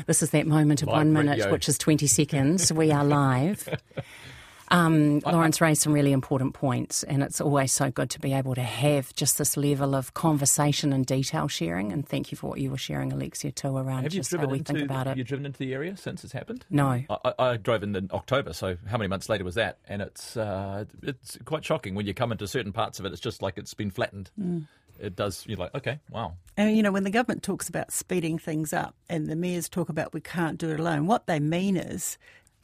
this 0.07 0.23
is 0.23 0.29
that 0.29 0.47
moment 0.47 0.81
of 0.81 0.87
live 0.87 0.97
one 0.97 1.13
minute, 1.13 1.39
radio. 1.39 1.51
which 1.51 1.67
is 1.67 1.77
20 1.77 2.07
seconds. 2.07 2.71
we 2.71 2.93
are 2.93 3.03
live. 3.03 3.67
Um, 4.71 5.19
Lauren's 5.19 5.59
raised 5.59 5.81
some 5.81 5.93
really 5.93 6.13
important 6.13 6.53
points, 6.53 7.03
and 7.03 7.21
it's 7.21 7.41
always 7.41 7.71
so 7.71 7.91
good 7.91 8.09
to 8.11 8.19
be 8.19 8.33
able 8.33 8.55
to 8.55 8.63
have 8.63 9.13
just 9.13 9.37
this 9.37 9.57
level 9.57 9.93
of 9.95 10.13
conversation 10.13 10.93
and 10.93 11.05
detail 11.05 11.47
sharing. 11.47 11.91
And 11.91 12.07
thank 12.07 12.31
you 12.31 12.37
for 12.37 12.49
what 12.49 12.59
you 12.59 12.71
were 12.71 12.77
sharing, 12.77 13.11
Alexia, 13.11 13.51
too, 13.51 13.75
around 13.75 14.03
have 14.03 14.11
just 14.11 14.35
how 14.35 14.45
we 14.45 14.59
think 14.59 14.79
about 14.79 15.07
it. 15.07 15.09
Have 15.09 15.17
you 15.17 15.23
driven 15.23 15.45
into 15.45 15.59
the 15.59 15.73
area 15.73 15.97
since 15.97 16.23
it's 16.23 16.33
happened? 16.33 16.65
No. 16.69 17.03
I, 17.09 17.33
I, 17.37 17.57
drove 17.57 17.83
in, 17.83 17.95
in 17.95 18.09
October, 18.13 18.53
so 18.53 18.77
how 18.87 18.97
many 18.97 19.09
months 19.09 19.29
later 19.29 19.43
was 19.43 19.55
that? 19.55 19.79
And 19.87 20.01
it's 20.01 20.37
uh, 20.37 20.85
it's 21.03 21.37
quite 21.45 21.65
shocking 21.65 21.93
when 21.93 22.07
you 22.07 22.13
come 22.13 22.31
into 22.31 22.47
certain 22.47 22.71
parts 22.71 22.99
of 22.99 23.05
it. 23.05 23.11
It's 23.11 23.21
just 23.21 23.41
like 23.41 23.57
it's 23.57 23.73
been 23.73 23.91
flattened. 23.91 24.31
Mm 24.39 24.67
it 25.01 25.15
does, 25.15 25.45
you're 25.47 25.57
like, 25.57 25.73
okay, 25.73 25.99
wow. 26.09 26.33
And, 26.55 26.77
you 26.77 26.83
know, 26.83 26.91
when 26.91 27.03
the 27.03 27.09
government 27.09 27.43
talks 27.43 27.67
about 27.67 27.91
speeding 27.91 28.37
things 28.37 28.71
up 28.71 28.95
and 29.09 29.27
the 29.27 29.35
mayors 29.35 29.67
talk 29.67 29.89
about 29.89 30.13
we 30.13 30.21
can't 30.21 30.57
do 30.57 30.69
it 30.69 30.79
alone, 30.79 31.07
what 31.07 31.25
they 31.25 31.39
mean 31.39 31.75
is 31.75 32.17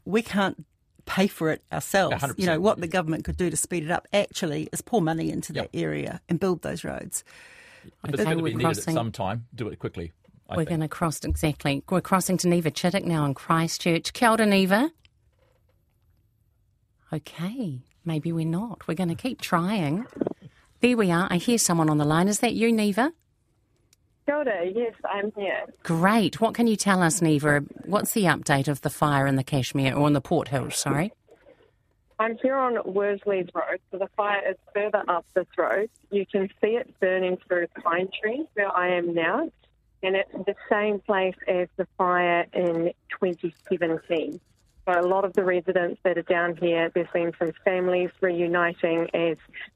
we 0.05 0.21
can't 0.21 0.65
pay 1.07 1.25
for 1.25 1.49
it 1.49 1.63
ourselves. 1.71 2.23
You 2.37 2.45
know, 2.45 2.59
what 2.59 2.79
the 2.79 2.87
government 2.87 3.23
could 3.25 3.37
do 3.37 3.49
to 3.49 3.57
speed 3.57 3.83
it 3.83 3.89
up 3.89 4.07
actually 4.13 4.69
is 4.71 4.81
pour 4.81 5.01
money 5.01 5.31
into 5.31 5.53
yep. 5.53 5.71
that 5.71 5.77
area 5.77 6.21
and 6.29 6.39
build 6.39 6.61
those 6.61 6.83
roads. 6.83 7.23
If 8.03 8.13
it's 8.13 8.23
going 8.23 8.37
to 8.37 8.43
be 8.43 8.53
needed 8.53 8.77
at 8.77 8.83
some 8.83 9.11
time, 9.11 9.47
do 9.55 9.69
it 9.69 9.79
quickly. 9.79 10.11
I 10.49 10.55
we're 10.55 10.65
going 10.65 10.81
to 10.81 10.87
cross, 10.87 11.23
exactly. 11.23 11.83
We're 11.89 12.01
crossing 12.01 12.37
to 12.37 12.47
Neva 12.47 12.71
Chittick 12.71 13.03
now 13.03 13.25
in 13.25 13.33
Christchurch. 13.33 14.13
Kia 14.13 14.29
ora, 14.29 14.45
Neva. 14.45 14.91
Okay, 17.11 17.81
maybe 18.05 18.31
we're 18.31 18.45
not. 18.45 18.87
We're 18.87 18.95
going 18.95 19.09
to 19.09 19.15
keep 19.15 19.41
trying. 19.41 20.05
There 20.81 20.95
we 20.95 21.11
are. 21.11 21.27
I 21.29 21.37
hear 21.37 21.57
someone 21.57 21.89
on 21.89 21.97
the 21.97 22.05
line. 22.05 22.27
Is 22.27 22.39
that 22.39 22.53
you, 22.53 22.71
Neva? 22.71 23.13
Kia 24.27 24.71
yes, 24.75 24.93
I'm 25.09 25.31
here. 25.37 25.65
Great. 25.83 26.41
What 26.41 26.53
can 26.53 26.67
you 26.67 26.75
tell 26.75 27.01
us, 27.01 27.21
Neva? 27.21 27.63
What's 27.85 28.11
the 28.11 28.23
update 28.23 28.67
of 28.67 28.81
the 28.81 28.89
fire 28.89 29.25
in 29.25 29.37
the 29.37 29.43
Cashmere, 29.43 29.95
or 29.95 30.05
in 30.07 30.13
the 30.13 30.21
Port 30.21 30.49
Hills, 30.49 30.75
sorry? 30.75 31.13
I'm 32.19 32.37
here 32.41 32.57
on 32.57 32.75
Worsleys 32.75 33.49
Road, 33.53 33.79
so 33.91 33.99
the 33.99 34.09
fire 34.17 34.41
is 34.49 34.57
further 34.73 35.03
up 35.07 35.25
this 35.33 35.45
road. 35.57 35.89
You 36.11 36.25
can 36.25 36.49
see 36.59 36.71
it 36.71 36.93
burning 36.99 37.37
through 37.47 37.67
a 37.75 37.81
pine 37.81 38.09
trees 38.21 38.47
where 38.55 38.75
I 38.75 38.89
am 38.89 39.13
now, 39.13 39.49
and 40.03 40.15
it's 40.15 40.31
the 40.33 40.55
same 40.69 40.99
place 40.99 41.35
as 41.47 41.69
the 41.77 41.87
fire 41.97 42.45
in 42.53 42.91
2017. 43.21 44.41
So 44.87 44.97
a 44.97 45.03
lot 45.03 45.25
of 45.25 45.33
the 45.33 45.43
residents 45.43 45.99
that 46.03 46.17
are 46.17 46.21
down 46.21 46.55
here, 46.55 46.89
there's 46.95 47.09
been 47.13 47.33
some 47.37 47.51
families 47.65 48.09
reuniting 48.21 49.09
as 49.13 49.35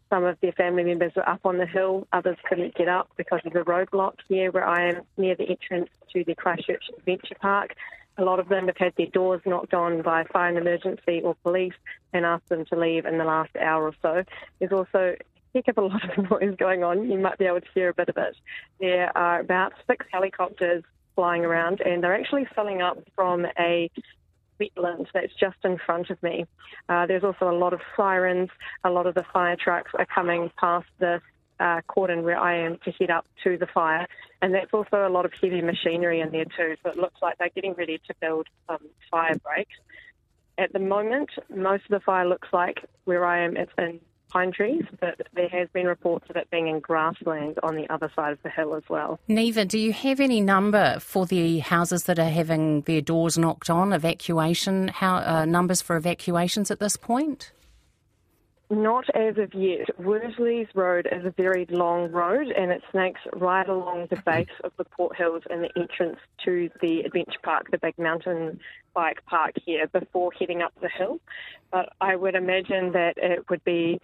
some 0.10 0.24
of 0.24 0.38
their 0.40 0.54
family 0.54 0.86
members 0.86 1.12
were 1.18 1.28
up 1.28 1.42
on 1.44 1.58
the 1.58 1.66
hill. 1.66 2.08
Others 2.14 2.38
couldn't 2.48 2.76
get 2.76 2.88
up 2.88 3.10
because 3.18 3.42
of 3.46 3.52
the 3.52 3.60
roadblock 3.60 4.14
here 4.30 4.52
where 4.52 4.66
I 4.66 4.90
am 4.92 5.02
near 5.18 5.36
the 5.36 5.50
entrance 5.50 5.90
to 6.14 6.24
the 6.24 6.34
Christchurch 6.34 6.86
Adventure 6.98 7.36
Park. 7.42 7.76
A 8.20 8.24
lot 8.24 8.40
of 8.40 8.48
them 8.48 8.68
have 8.68 8.78
had 8.78 8.94
their 8.96 9.08
doors 9.08 9.42
knocked 9.46 9.74
on 9.74 10.02
by 10.02 10.24
fire 10.32 10.48
and 10.48 10.58
emergency 10.58 11.20
or 11.22 11.36
police 11.44 11.74
and 12.14 12.26
asked 12.26 12.48
them 12.48 12.64
to 12.68 12.80
leave 12.80 13.06
in 13.06 13.18
the 13.18 13.26
last 13.26 13.54
hour 13.58 13.84
or 13.84 13.96
so. 14.02 14.24
There's 14.60 14.72
also 14.72 15.18
heck 15.54 15.68
of 15.68 15.78
a 15.78 15.82
lot 15.82 16.18
of 16.18 16.30
noise 16.32 16.56
going 16.58 16.86
on. 16.86 17.12
You 17.12 17.20
might 17.20 17.38
be 17.38 17.46
able 17.46 17.60
to 17.60 17.68
hear 17.74 17.90
a 17.90 17.94
bit 17.94 18.08
of 18.08 18.16
it. 18.16 18.38
There 18.80 19.12
are 19.18 19.42
about 19.42 19.74
six 19.88 20.06
helicopters 20.10 20.86
flying 21.16 21.44
around, 21.44 21.82
and 21.82 22.02
they're 22.02 22.16
actually 22.16 22.48
filling 22.56 22.82
up 22.82 22.98
from 23.14 23.46
a 23.60 23.92
wetland 24.62 25.08
that's 25.14 25.34
just 25.40 25.58
in 25.64 25.78
front 25.86 26.10
of 26.10 26.22
me. 26.22 26.46
Uh, 26.90 27.06
there's 27.06 27.24
also 27.24 27.50
a 27.50 27.58
lot 27.58 27.74
of 27.74 27.82
sirens. 27.98 28.50
A 28.84 28.90
lot 28.90 29.08
of 29.08 29.16
the 29.16 29.26
fire 29.34 29.56
trucks 29.56 29.92
are 29.98 30.06
coming 30.06 30.52
past 30.60 30.88
the 31.00 31.22
uh, 31.60 31.82
cordon 31.88 32.24
where 32.24 32.40
I 32.40 32.58
am 32.58 32.78
to 32.86 32.92
head 32.92 33.12
up 33.12 33.26
to 33.44 33.58
the 33.58 33.68
fire. 33.68 34.08
And 34.42 34.54
that's 34.54 34.74
also 34.74 35.08
a 35.08 35.10
lot 35.10 35.26
of 35.26 35.32
heavy 35.40 35.62
machinery 35.62 36.20
in 36.20 36.32
there 36.32 36.46
too. 36.46 36.76
So 36.84 36.90
it 36.90 36.98
looks 36.98 37.22
like 37.22 37.38
they're 37.38 37.50
getting 37.54 37.74
ready 37.74 38.00
to 38.08 38.14
build 38.20 38.48
some 38.68 38.80
fire 39.12 39.36
breaks. 39.38 39.76
At 40.58 40.74
the 40.74 40.80
moment, 40.80 41.30
most 41.50 41.84
of 41.84 41.92
the 41.92 42.00
fire 42.00 42.28
looks 42.28 42.48
like 42.52 42.80
where 43.06 43.26
I 43.26 43.46
am, 43.46 43.58
it's 43.58 43.72
in 43.78 44.00
pine 44.32 44.52
trees, 44.52 44.84
but 45.00 45.22
there 45.34 45.50
has 45.50 45.68
been 45.74 45.86
reports 45.86 46.26
of 46.30 46.36
it 46.36 46.50
being 46.50 46.68
in 46.68 46.80
grassland 46.80 47.60
on 47.64 47.76
the 47.76 47.90
other 47.90 48.12
side 48.16 48.32
of 48.32 48.42
the 48.44 48.50
hill 48.50 48.76
as 48.76 48.84
well. 48.90 49.20
Neva, 49.28 49.66
do 49.66 49.78
you 49.78 49.94
have 49.94 50.20
any 50.20 50.42
number 50.42 51.00
for 51.00 51.26
the 51.26 51.60
houses 51.60 52.04
that 52.06 52.18
are 52.18 52.30
having 52.30 52.82
their 52.82 53.02
doors 53.02 53.38
knocked 53.38 53.70
on, 53.70 53.94
evacuation, 53.94 54.88
how, 54.88 55.18
uh, 55.18 55.46
numbers 55.46 55.82
for 55.82 55.96
evacuations 55.96 56.72
at 56.72 56.80
this 56.80 56.98
point? 56.98 57.52
Not 58.72 59.04
as 59.14 59.38
of 59.38 59.54
yet. 59.54 59.90
Worsleys 60.00 60.70
Road 60.74 61.06
is 61.12 61.26
a 61.26 61.32
very 61.32 61.66
long 61.70 62.10
road 62.10 62.48
and 62.48 62.72
it 62.72 62.82
snakes 62.90 63.20
right 63.34 63.68
along 63.68 64.08
the 64.10 64.16
base 64.26 64.48
of 64.64 64.72
the 64.78 64.86
Port 64.86 65.18
Hills 65.18 65.44
and 65.50 65.66
the 65.66 65.70
entrance 65.78 66.18
to 66.46 66.70
the 66.82 67.02
Adventure 67.02 67.40
Park, 67.44 67.70
the 67.70 67.78
big 67.78 68.00
mountain 68.00 68.62
bike 68.94 69.26
park 69.26 69.56
here, 69.66 69.88
before 69.88 70.32
heading 70.40 70.62
up 70.62 70.72
the 70.80 70.88
hill. 70.88 71.20
But 71.70 71.90
I 72.00 72.16
would 72.16 72.34
imagine 72.34 72.94
that 72.94 73.16
it 73.18 73.50
would 73.50 73.62
be 73.66 74.00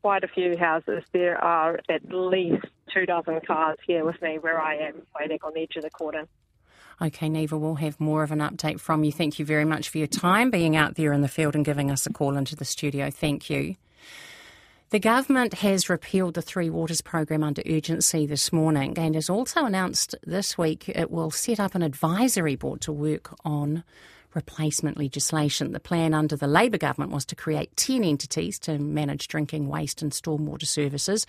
quite 0.00 0.22
a 0.22 0.28
few 0.28 0.56
houses. 0.56 1.02
There 1.10 1.36
are 1.42 1.80
at 1.88 2.08
least 2.08 2.66
two 2.94 3.06
dozen 3.06 3.40
cars 3.44 3.78
here 3.84 4.04
with 4.04 4.22
me 4.22 4.38
where 4.38 4.60
I 4.60 4.76
am 4.76 5.02
waiting 5.18 5.40
on 5.42 5.54
the 5.54 5.62
edge 5.62 5.74
of 5.74 5.82
the 5.82 5.90
cordon. 5.90 6.28
Okay, 7.02 7.28
Neva, 7.28 7.58
we'll 7.58 7.74
have 7.74 7.98
more 7.98 8.22
of 8.22 8.30
an 8.30 8.38
update 8.38 8.78
from 8.78 9.02
you. 9.02 9.10
Thank 9.10 9.40
you 9.40 9.44
very 9.44 9.64
much 9.64 9.88
for 9.88 9.98
your 9.98 10.06
time 10.06 10.52
being 10.52 10.76
out 10.76 10.94
there 10.94 11.12
in 11.12 11.22
the 11.22 11.28
field 11.28 11.56
and 11.56 11.64
giving 11.64 11.90
us 11.90 12.06
a 12.06 12.12
call 12.12 12.36
into 12.36 12.54
the 12.54 12.64
studio. 12.64 13.10
Thank 13.10 13.50
you. 13.50 13.74
The 14.94 15.00
government 15.00 15.54
has 15.54 15.90
repealed 15.90 16.34
the 16.34 16.40
Three 16.40 16.70
Waters 16.70 17.00
program 17.00 17.42
under 17.42 17.62
urgency 17.68 18.26
this 18.26 18.52
morning 18.52 18.96
and 18.96 19.16
has 19.16 19.28
also 19.28 19.64
announced 19.64 20.14
this 20.24 20.56
week 20.56 20.88
it 20.88 21.10
will 21.10 21.32
set 21.32 21.58
up 21.58 21.74
an 21.74 21.82
advisory 21.82 22.54
board 22.54 22.80
to 22.82 22.92
work 22.92 23.34
on 23.44 23.82
replacement 24.34 24.96
legislation. 24.96 25.72
The 25.72 25.80
plan 25.80 26.14
under 26.14 26.36
the 26.36 26.46
Labor 26.46 26.78
government 26.78 27.10
was 27.10 27.24
to 27.24 27.34
create 27.34 27.76
10 27.76 28.04
entities 28.04 28.56
to 28.60 28.78
manage 28.78 29.26
drinking 29.26 29.66
waste 29.66 30.00
and 30.00 30.12
stormwater 30.12 30.64
services. 30.64 31.26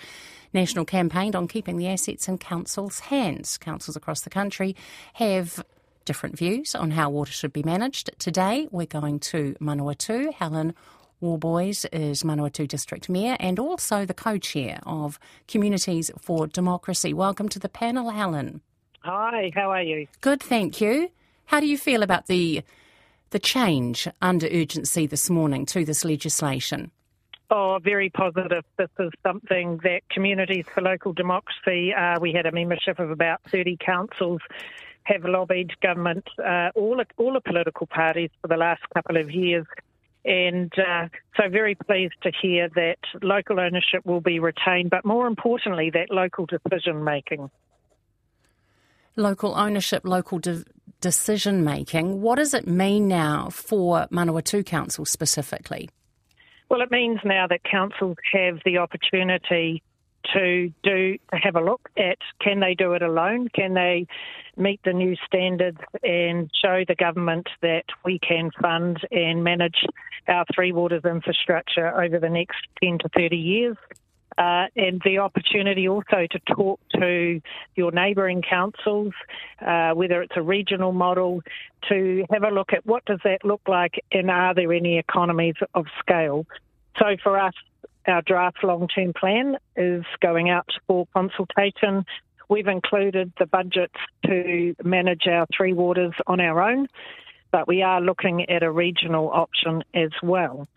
National 0.54 0.86
campaigned 0.86 1.36
on 1.36 1.48
keeping 1.48 1.78
the 1.78 1.88
assets 1.88 2.28
in 2.28 2.38
councils' 2.38 3.00
hands. 3.00 3.58
Councils 3.58 3.96
across 3.96 4.22
the 4.22 4.30
country 4.30 4.76
have 5.14 5.66
different 6.06 6.38
views 6.38 6.76
on 6.76 6.92
how 6.92 7.10
water 7.10 7.32
should 7.32 7.52
be 7.52 7.64
managed. 7.64 8.12
Today, 8.20 8.68
we're 8.70 8.86
going 8.86 9.20
to 9.22 9.56
Manawatu. 9.60 10.32
Helen 10.36 10.76
Worboys 11.22 11.86
is 11.92 12.24
Manawatu 12.24 12.68
District 12.68 13.10
Mayor 13.10 13.38
and 13.40 13.60
also 13.60 14.06
the 14.06 14.14
co-chair 14.14 14.80
of 14.86 15.20
Communities 15.48 16.12
for 16.20 16.48
Democracy. 16.48 17.14
Welcome 17.14 17.50
to 17.50 17.60
the 17.60 17.70
panel, 17.70 18.10
Helen. 18.10 18.62
Hi, 19.00 19.52
how 19.54 19.72
are 19.72 19.84
you? 19.84 20.08
Good, 20.22 20.42
thank 20.42 20.82
you. 20.82 21.10
How 21.46 21.60
do 21.60 21.68
you 21.68 21.78
feel 21.78 22.04
about 22.04 22.28
the 22.28 22.64
the 23.32 23.40
change 23.40 24.08
under 24.22 24.48
urgency 24.48 25.08
this 25.08 25.30
morning 25.30 25.66
to 25.66 25.84
this 25.84 26.06
legislation? 26.06 26.92
Oh, 27.52 27.80
very 27.84 28.10
positive. 28.10 28.64
This 28.78 28.90
is 28.98 29.12
something 29.24 29.80
that 29.84 30.02
Communities 30.10 30.66
for 30.74 30.82
Local 30.82 31.14
Democracy, 31.14 31.94
uh, 31.94 32.20
we 32.20 32.34
had 32.34 32.46
a 32.46 32.52
membership 32.52 32.98
of 32.98 33.12
about 33.12 33.42
30 33.52 33.78
councils, 33.78 34.42
have 35.04 35.24
lobbied 35.26 35.72
government, 35.82 36.28
uh, 36.44 36.70
all, 36.76 37.02
all 37.18 37.34
the 37.34 37.42
political 37.42 37.86
parties 37.86 38.32
for 38.42 38.48
the 38.48 38.58
last 38.58 38.82
couple 38.94 39.18
of 39.18 39.30
years. 39.32 39.66
And 40.26 40.74
uh, 40.78 41.08
so, 41.38 41.50
very 41.50 41.76
pleased 41.76 42.16
to 42.24 42.32
hear 42.42 42.68
that 42.70 42.98
local 43.22 43.60
ownership 43.60 44.04
will 44.06 44.22
be 44.22 44.40
retained, 44.40 44.90
but 44.90 45.06
more 45.06 45.28
importantly, 45.28 45.92
that 45.92 46.10
local 46.10 46.48
decision 46.48 47.04
making. 47.04 47.52
Local 49.16 49.56
ownership, 49.56 50.04
local 50.04 50.40
de- 50.40 50.66
decision 51.00 51.64
making. 51.64 52.22
What 52.22 52.38
does 52.38 52.56
it 52.56 52.68
mean 52.68 53.08
now 53.08 53.50
for 53.52 54.08
Manawatu 54.12 54.66
Council 54.66 55.06
specifically? 55.06 55.90
Well, 56.70 56.82
it 56.82 56.90
means 56.90 57.20
now 57.24 57.46
that 57.48 57.64
councils 57.64 58.18
have 58.34 58.58
the 58.66 58.80
opportunity 58.80 59.84
to 60.34 60.72
do 60.84 61.18
have 61.32 61.56
a 61.56 61.62
look 61.62 61.90
at 61.98 62.18
can 62.42 62.60
they 62.60 62.74
do 62.74 62.94
it 62.94 63.02
alone? 63.02 63.50
Can 63.50 63.74
they 63.74 64.08
meet 64.58 64.80
the 64.84 64.94
new 64.94 65.16
standards 65.26 65.80
and 66.04 66.50
show 66.64 66.84
the 66.88 66.96
government 66.96 67.48
that 67.62 67.86
we 68.04 68.20
can 68.20 68.52
fund 68.62 69.00
and 69.12 69.44
manage 69.44 69.86
our 70.28 70.46
three 70.54 70.72
waters 70.72 71.04
infrastructure 71.06 72.02
over 72.02 72.20
the 72.20 72.30
next 72.30 72.58
10 72.82 73.00
to 73.00 73.10
30 73.10 73.36
years? 73.36 73.78
Uh, 74.38 74.66
and 74.76 75.02
the 75.06 75.18
opportunity 75.18 75.88
also 75.88 76.28
to 76.30 76.40
talk 76.54 76.80
to 76.94 77.40
your 77.76 77.92
neighbouring 77.92 78.42
councils, 78.42 79.14
uh, 79.66 79.92
whether 79.92 80.22
it's 80.22 80.36
a 80.36 80.42
regional 80.42 80.92
model, 80.92 81.42
to 81.88 82.26
have 82.30 82.44
a 82.44 82.50
look 82.50 82.74
at 82.74 82.86
what 82.86 83.06
does 83.06 83.20
that 83.24 83.46
look 83.46 83.62
like 83.68 84.04
and 84.12 84.30
are 84.30 84.54
there 84.54 84.74
any 84.74 84.98
economies 84.98 85.56
of 85.74 85.86
scale. 86.00 86.46
So 87.00 87.16
for 87.24 87.40
us, 87.40 87.54
our 88.08 88.22
draft 88.22 88.64
long-term 88.64 89.14
plan 89.14 89.58
is 89.76 90.04
going 90.22 90.50
out 90.50 90.70
for 90.88 91.08
consultation. 91.14 92.06
We've 92.50 92.68
included 92.68 93.34
the 93.40 93.46
budgets 93.46 93.96
to 94.26 94.76
manage 94.84 95.28
our 95.28 95.48
three 95.56 95.74
waters 95.74 96.14
on 96.28 96.40
our 96.40 96.62
own, 96.62 96.88
but 97.52 97.68
we 97.68 97.82
are 97.82 98.02
looking 98.02 98.50
at 98.50 98.64
a 98.64 98.72
regional 98.72 99.30
option 99.30 99.84
as 99.94 100.12
well. 100.22 100.68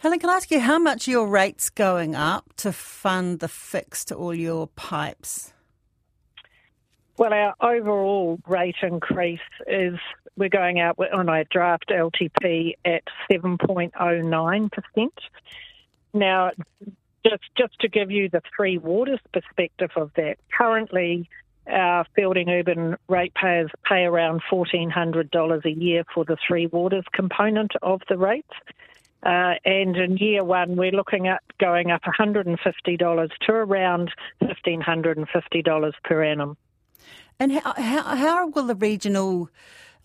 Helen, 0.00 0.20
can 0.20 0.30
I 0.30 0.34
ask 0.34 0.50
you 0.50 0.60
how 0.60 0.78
much 0.78 1.08
your 1.08 1.26
rates 1.26 1.70
going 1.70 2.14
up 2.14 2.52
to 2.58 2.72
fund 2.72 3.40
the 3.40 3.48
fix 3.48 4.04
to 4.06 4.14
all 4.14 4.34
your 4.34 4.68
pipes? 4.68 5.52
Well, 7.16 7.32
our 7.34 7.54
overall 7.60 8.38
rate 8.46 8.76
increase 8.80 9.40
is 9.66 9.94
we're 10.36 10.48
going 10.48 10.78
out 10.78 10.96
on 11.12 11.28
our 11.28 11.42
draft 11.50 11.90
LTP 11.90 12.74
at 12.84 13.02
7.09%. 13.28 15.08
Now, 16.12 16.50
just 17.24 17.42
just 17.56 17.78
to 17.80 17.88
give 17.88 18.10
you 18.10 18.28
the 18.28 18.42
three 18.56 18.78
waters 18.78 19.20
perspective 19.32 19.90
of 19.96 20.10
that, 20.16 20.36
currently 20.56 21.28
our 21.68 22.06
Feilding 22.16 22.48
Urban 22.48 22.96
ratepayers 23.08 23.70
pay 23.86 24.04
around 24.04 24.40
$1,400 24.50 25.64
a 25.64 25.70
year 25.70 26.04
for 26.14 26.24
the 26.24 26.36
three 26.46 26.66
waters 26.66 27.04
component 27.12 27.72
of 27.82 28.00
the 28.08 28.16
rates. 28.16 28.48
Uh, 29.22 29.54
and 29.64 29.96
in 29.96 30.16
year 30.16 30.44
one, 30.44 30.76
we're 30.76 30.92
looking 30.92 31.26
at 31.26 31.42
going 31.58 31.90
up 31.90 32.02
$150 32.02 33.28
to 33.40 33.52
around 33.52 34.10
$1,550 34.42 35.92
per 36.04 36.24
annum. 36.24 36.56
And 37.40 37.52
how, 37.52 37.74
how, 37.76 38.02
how 38.16 38.48
will 38.48 38.66
the 38.66 38.74
regional 38.74 39.50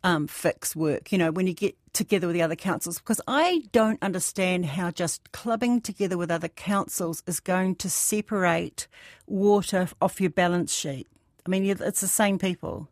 um, 0.03 0.27
fix 0.27 0.75
work, 0.75 1.11
you 1.11 1.17
know, 1.17 1.31
when 1.31 1.47
you 1.47 1.53
get 1.53 1.75
together 1.93 2.27
with 2.27 2.35
the 2.35 2.41
other 2.41 2.55
councils? 2.55 2.99
Because 2.99 3.21
I 3.27 3.63
don't 3.71 4.01
understand 4.01 4.65
how 4.65 4.91
just 4.91 5.31
clubbing 5.31 5.81
together 5.81 6.17
with 6.17 6.31
other 6.31 6.47
councils 6.47 7.23
is 7.27 7.39
going 7.39 7.75
to 7.75 7.89
separate 7.89 8.87
water 9.27 9.89
off 10.01 10.19
your 10.19 10.29
balance 10.29 10.73
sheet. 10.73 11.07
I 11.45 11.49
mean, 11.49 11.65
it's 11.65 12.01
the 12.01 12.07
same 12.07 12.39
people. 12.39 12.87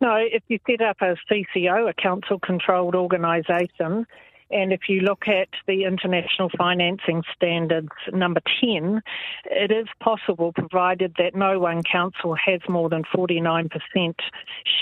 No, 0.00 0.14
if 0.16 0.42
you 0.48 0.58
set 0.68 0.80
up 0.80 0.96
a 1.02 1.16
CCO, 1.30 1.88
a 1.88 1.92
council 1.92 2.38
controlled 2.38 2.94
organisation, 2.94 4.06
and 4.50 4.72
if 4.72 4.88
you 4.88 5.00
look 5.00 5.28
at 5.28 5.48
the 5.66 5.84
International 5.84 6.50
Financing 6.56 7.22
Standards 7.34 7.88
number 8.12 8.40
10, 8.60 9.00
it 9.44 9.70
is 9.70 9.86
possible, 10.00 10.52
provided 10.52 11.14
that 11.18 11.34
no 11.34 11.58
one 11.58 11.82
council 11.82 12.34
has 12.34 12.60
more 12.68 12.88
than 12.88 13.04
49% 13.14 13.70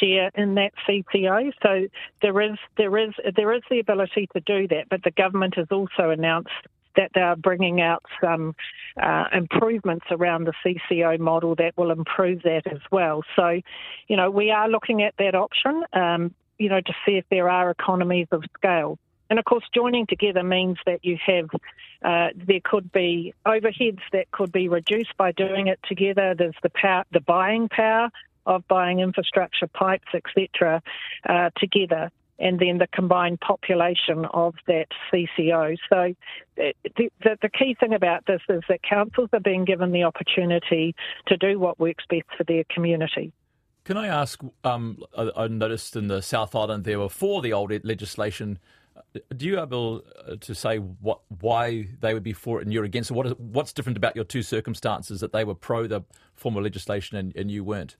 share 0.00 0.30
in 0.34 0.54
that 0.54 0.72
CCO. 0.88 1.52
So 1.62 1.88
there 2.22 2.40
is, 2.40 2.58
there 2.76 2.96
is, 2.96 3.10
there 3.36 3.52
is 3.52 3.62
the 3.70 3.80
ability 3.80 4.28
to 4.32 4.40
do 4.40 4.66
that, 4.68 4.88
but 4.88 5.02
the 5.04 5.10
government 5.10 5.56
has 5.56 5.66
also 5.70 6.10
announced 6.10 6.50
that 6.96 7.12
they 7.14 7.20
are 7.20 7.36
bringing 7.36 7.80
out 7.80 8.02
some 8.20 8.54
uh, 9.00 9.24
improvements 9.32 10.06
around 10.10 10.44
the 10.44 10.52
CCO 10.64 11.18
model 11.18 11.54
that 11.54 11.76
will 11.76 11.90
improve 11.90 12.42
that 12.42 12.62
as 12.66 12.80
well. 12.90 13.22
So, 13.36 13.60
you 14.08 14.16
know, 14.16 14.30
we 14.30 14.50
are 14.50 14.68
looking 14.68 15.02
at 15.02 15.14
that 15.18 15.34
option, 15.34 15.84
um, 15.92 16.34
you 16.58 16.68
know, 16.68 16.80
to 16.80 16.92
see 17.06 17.12
if 17.12 17.24
there 17.30 17.48
are 17.48 17.70
economies 17.70 18.26
of 18.32 18.42
scale. 18.56 18.98
And 19.30 19.38
of 19.38 19.44
course, 19.44 19.64
joining 19.74 20.06
together 20.06 20.42
means 20.42 20.78
that 20.86 21.04
you 21.04 21.18
have, 21.26 21.50
uh, 22.02 22.28
there 22.34 22.60
could 22.64 22.90
be 22.92 23.34
overheads 23.46 24.00
that 24.12 24.30
could 24.30 24.52
be 24.52 24.68
reduced 24.68 25.16
by 25.16 25.32
doing 25.32 25.66
it 25.66 25.78
together. 25.86 26.34
There's 26.34 26.54
the 26.62 26.70
power, 26.70 27.04
the 27.12 27.20
buying 27.20 27.68
power 27.68 28.10
of 28.46 28.66
buying 28.68 29.00
infrastructure, 29.00 29.66
pipes, 29.66 30.08
etc., 30.14 30.82
uh, 31.28 31.50
together, 31.58 32.10
and 32.38 32.58
then 32.58 32.78
the 32.78 32.86
combined 32.86 33.40
population 33.40 34.24
of 34.32 34.54
that 34.66 34.86
CCO. 35.12 35.76
So, 35.90 36.14
uh, 36.58 36.72
the, 36.96 37.10
the, 37.22 37.38
the 37.42 37.50
key 37.50 37.76
thing 37.78 37.92
about 37.92 38.24
this 38.26 38.40
is 38.48 38.62
that 38.70 38.82
councils 38.82 39.28
are 39.34 39.40
being 39.40 39.66
given 39.66 39.92
the 39.92 40.04
opportunity 40.04 40.94
to 41.26 41.36
do 41.36 41.58
what 41.58 41.78
works 41.78 42.04
best 42.08 42.24
for 42.36 42.44
their 42.44 42.64
community. 42.70 43.32
Can 43.84 43.96
I 43.96 44.06
ask? 44.06 44.40
Um, 44.64 45.02
I, 45.16 45.30
I 45.36 45.48
noticed 45.48 45.96
in 45.96 46.08
the 46.08 46.22
South 46.22 46.54
Island 46.54 46.84
there 46.84 46.98
were 46.98 47.08
four 47.08 47.42
the 47.42 47.52
old 47.52 47.72
legislation 47.84 48.58
do 49.36 49.46
you 49.46 49.60
able 49.60 50.04
uh, 50.26 50.36
to 50.40 50.54
say 50.54 50.78
what 50.78 51.20
why 51.40 51.88
they 52.00 52.14
would 52.14 52.22
be 52.22 52.32
for 52.32 52.60
it 52.60 52.64
and 52.64 52.72
you're 52.72 52.84
against 52.84 53.10
it? 53.10 53.14
What 53.14 53.26
is, 53.26 53.34
what's 53.38 53.72
different 53.72 53.96
about 53.96 54.16
your 54.16 54.24
two 54.24 54.42
circumstances 54.42 55.20
that 55.20 55.32
they 55.32 55.44
were 55.44 55.54
pro 55.54 55.86
the 55.86 56.02
former 56.34 56.62
legislation 56.62 57.16
and, 57.16 57.34
and 57.36 57.50
you 57.50 57.64
weren't? 57.64 57.96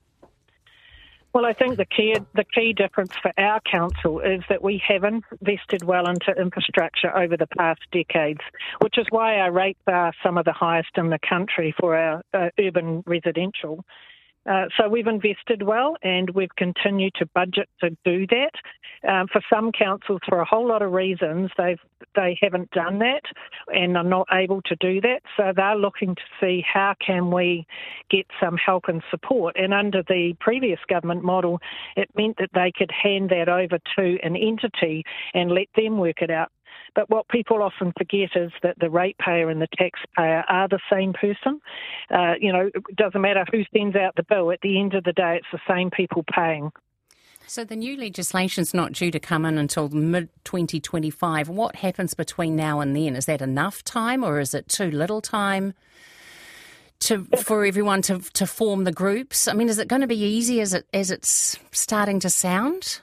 Well, 1.33 1.45
I 1.45 1.53
think 1.53 1.77
the 1.77 1.85
key 1.85 2.15
the 2.33 2.43
key 2.43 2.73
difference 2.73 3.11
for 3.21 3.31
our 3.37 3.61
council 3.61 4.19
is 4.19 4.41
that 4.49 4.63
we 4.63 4.81
have 4.87 5.03
invested 5.03 5.83
well 5.83 6.09
into 6.09 6.31
infrastructure 6.39 7.15
over 7.15 7.37
the 7.37 7.47
past 7.57 7.81
decades, 7.91 8.41
which 8.81 8.97
is 8.97 9.05
why 9.11 9.37
our 9.37 9.51
rates 9.51 9.81
are 9.85 10.11
some 10.23 10.39
of 10.39 10.45
the 10.45 10.53
highest 10.53 10.89
in 10.97 11.09
the 11.09 11.19
country 11.19 11.73
for 11.79 11.95
our 11.95 12.23
uh, 12.33 12.49
urban 12.59 13.03
residential. 13.05 13.85
Uh, 14.49 14.65
so 14.77 14.87
we've 14.87 15.07
invested 15.07 15.63
well 15.63 15.95
and 16.01 16.29
we've 16.31 16.55
continued 16.57 17.13
to 17.15 17.25
budget 17.35 17.69
to 17.81 17.89
do 18.05 18.25
that. 18.27 18.51
Um, 19.07 19.27
for 19.31 19.41
some 19.51 19.71
councils, 19.71 20.21
for 20.27 20.39
a 20.39 20.45
whole 20.45 20.67
lot 20.67 20.81
of 20.81 20.91
reasons, 20.91 21.51
they've 21.57 21.79
they 22.15 22.37
haven't 22.41 22.71
done 22.71 22.99
that 22.99 23.21
and 23.67 23.95
are 23.95 24.03
not 24.03 24.27
able 24.31 24.61
to 24.63 24.75
do 24.79 24.99
that. 25.01 25.21
So 25.37 25.51
they're 25.55 25.75
looking 25.75 26.15
to 26.15 26.21
see 26.39 26.63
how 26.65 26.95
can 27.05 27.31
we 27.31 27.65
get 28.09 28.25
some 28.41 28.57
help 28.57 28.85
and 28.87 29.01
support. 29.11 29.55
And 29.57 29.73
under 29.73 30.03
the 30.07 30.33
previous 30.39 30.79
government 30.89 31.23
model, 31.23 31.59
it 31.95 32.09
meant 32.15 32.37
that 32.37 32.49
they 32.53 32.71
could 32.75 32.91
hand 32.91 33.29
that 33.29 33.49
over 33.49 33.77
to 33.97 34.17
an 34.23 34.35
entity 34.35 35.03
and 35.33 35.51
let 35.51 35.67
them 35.75 35.97
work 35.97 36.21
it 36.21 36.31
out. 36.31 36.51
But 36.95 37.09
what 37.09 37.27
people 37.29 37.61
often 37.61 37.93
forget 37.97 38.29
is 38.35 38.51
that 38.63 38.77
the 38.79 38.89
ratepayer 38.89 39.49
and 39.49 39.61
the 39.61 39.67
taxpayer 39.77 40.43
are 40.47 40.67
the 40.67 40.79
same 40.91 41.13
person. 41.13 41.61
Uh, 42.09 42.33
you 42.39 42.51
know, 42.51 42.69
it 42.73 42.95
doesn't 42.95 43.21
matter 43.21 43.45
who 43.51 43.63
sends 43.75 43.95
out 43.95 44.15
the 44.15 44.23
bill. 44.23 44.51
At 44.51 44.61
the 44.61 44.79
end 44.79 44.93
of 44.93 45.03
the 45.03 45.13
day, 45.13 45.37
it's 45.37 45.47
the 45.51 45.59
same 45.67 45.91
people 45.91 46.23
paying. 46.33 46.71
So 47.49 47.63
the 47.63 47.75
new 47.75 47.97
legislation's 47.97 48.75
not 48.75 48.91
due 48.91 49.09
to 49.09 49.19
come 49.19 49.43
in 49.43 49.57
until 49.57 49.89
mid 49.89 50.29
2025. 50.43 51.49
What 51.49 51.77
happens 51.77 52.13
between 52.13 52.55
now 52.55 52.79
and 52.79 52.95
then? 52.95 53.15
Is 53.15 53.25
that 53.25 53.41
enough 53.41 53.83
time 53.83 54.23
or 54.23 54.39
is 54.39 54.53
it 54.53 54.67
too 54.67 54.91
little 54.91 55.19
time? 55.19 55.73
To, 57.03 57.25
for 57.43 57.65
everyone 57.65 58.01
to 58.03 58.19
to 58.33 58.45
form 58.45 58.83
the 58.83 58.91
groups, 58.91 59.47
I 59.47 59.53
mean, 59.53 59.69
is 59.69 59.79
it 59.79 59.87
going 59.87 60.01
to 60.01 60.07
be 60.07 60.21
easy 60.21 60.59
as 60.59 60.73
it 60.73 60.85
as 60.93 61.09
it's 61.11 61.57
starting 61.71 62.19
to 62.19 62.29
sound? 62.29 62.99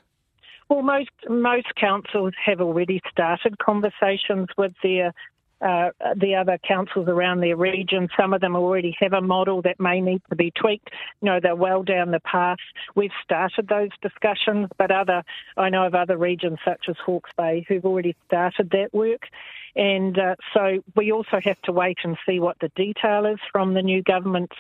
Well, 0.69 0.83
most 0.83 1.11
most 1.29 1.75
councils 1.77 2.35
have 2.45 2.61
already 2.61 3.01
started 3.11 3.59
conversations 3.59 4.49
with 4.57 4.73
their 4.83 5.13
uh, 5.61 5.91
the 6.17 6.35
other 6.35 6.59
councils 6.67 7.09
around 7.09 7.41
their 7.41 7.57
region. 7.57 8.09
Some 8.19 8.35
of 8.35 8.41
them 8.41 8.57
already 8.57 8.95
have 9.01 9.15
a 9.15 9.23
model 9.23 9.63
that 9.63 9.81
may 9.81 10.01
need 10.01 10.21
to 10.29 10.37
be 10.37 10.51
tweaked. 10.51 10.91
You 11.23 11.27
know, 11.27 11.41
they're 11.43 11.57
well 11.57 11.83
down 11.83 12.11
the 12.11 12.21
path. 12.21 12.59
We've 12.95 13.13
started 13.25 13.69
those 13.69 13.89
discussions, 14.03 14.69
but 14.77 14.91
other 14.91 15.23
I 15.57 15.71
know 15.71 15.87
of 15.87 15.95
other 15.95 16.19
regions 16.19 16.59
such 16.65 16.87
as 16.89 16.97
Hawke's 17.05 17.31
Bay 17.39 17.65
who've 17.69 17.85
already 17.85 18.15
started 18.27 18.71
that 18.71 18.93
work. 18.93 19.29
And 19.77 20.19
uh, 20.19 20.37
so 20.53 20.83
we 20.95 21.13
also 21.13 21.41
have 21.43 21.61
to 21.63 21.73
wait 21.73 21.99
and 22.05 22.17
see 22.27 22.41
what 22.41 22.59
the 22.61 22.71
detail 22.77 23.27
is 23.27 23.39
from 23.53 23.75
the 23.75 23.83
new 23.83 24.03
government's 24.03 24.57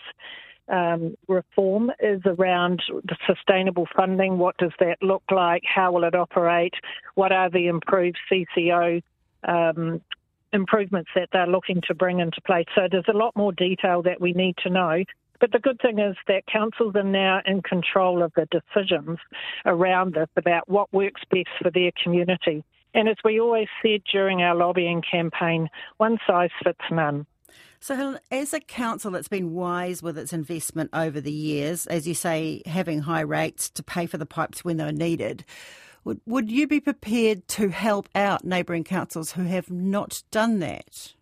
um, 0.68 1.16
reform 1.28 1.90
is 2.00 2.20
around 2.24 2.82
the 2.88 3.16
sustainable 3.26 3.86
funding. 3.96 4.38
What 4.38 4.56
does 4.58 4.72
that 4.80 4.96
look 5.02 5.22
like? 5.30 5.62
How 5.64 5.92
will 5.92 6.04
it 6.04 6.14
operate? 6.14 6.74
What 7.14 7.32
are 7.32 7.50
the 7.50 7.68
improved 7.68 8.18
CCO 8.30 9.02
um, 9.44 10.00
improvements 10.52 11.10
that 11.14 11.28
they're 11.32 11.46
looking 11.46 11.82
to 11.86 11.94
bring 11.94 12.20
into 12.20 12.40
place? 12.40 12.66
So 12.74 12.88
there's 12.90 13.04
a 13.08 13.16
lot 13.16 13.36
more 13.36 13.52
detail 13.52 14.02
that 14.02 14.20
we 14.20 14.32
need 14.32 14.56
to 14.64 14.70
know. 14.70 15.04
But 15.40 15.52
the 15.52 15.58
good 15.58 15.80
thing 15.80 15.98
is 15.98 16.16
that 16.28 16.46
councils 16.46 16.96
are 16.96 17.02
now 17.02 17.42
in 17.44 17.62
control 17.62 18.22
of 18.22 18.32
the 18.34 18.48
decisions 18.50 19.18
around 19.66 20.14
this 20.14 20.28
about 20.36 20.68
what 20.68 20.92
works 20.92 21.20
best 21.30 21.50
for 21.60 21.70
their 21.70 21.90
community. 22.02 22.64
And 22.94 23.08
as 23.08 23.16
we 23.22 23.38
always 23.38 23.68
said 23.82 24.00
during 24.10 24.42
our 24.42 24.54
lobbying 24.54 25.02
campaign, 25.02 25.68
one 25.98 26.18
size 26.26 26.50
fits 26.64 26.80
none. 26.90 27.26
So, 27.80 27.94
Helen, 27.94 28.18
as 28.30 28.52
a 28.52 28.60
council 28.60 29.10
that's 29.10 29.28
been 29.28 29.52
wise 29.54 30.02
with 30.02 30.18
its 30.18 30.32
investment 30.32 30.90
over 30.92 31.20
the 31.20 31.32
years, 31.32 31.86
as 31.86 32.06
you 32.06 32.14
say, 32.14 32.62
having 32.66 33.00
high 33.00 33.20
rates 33.20 33.68
to 33.70 33.82
pay 33.82 34.06
for 34.06 34.18
the 34.18 34.26
pipes 34.26 34.64
when 34.64 34.76
they're 34.76 34.92
needed, 34.92 35.44
would, 36.04 36.20
would 36.26 36.50
you 36.50 36.66
be 36.66 36.80
prepared 36.80 37.46
to 37.48 37.68
help 37.68 38.08
out 38.14 38.44
neighbouring 38.44 38.84
councils 38.84 39.32
who 39.32 39.44
have 39.44 39.70
not 39.70 40.22
done 40.30 40.60
that? 40.60 41.14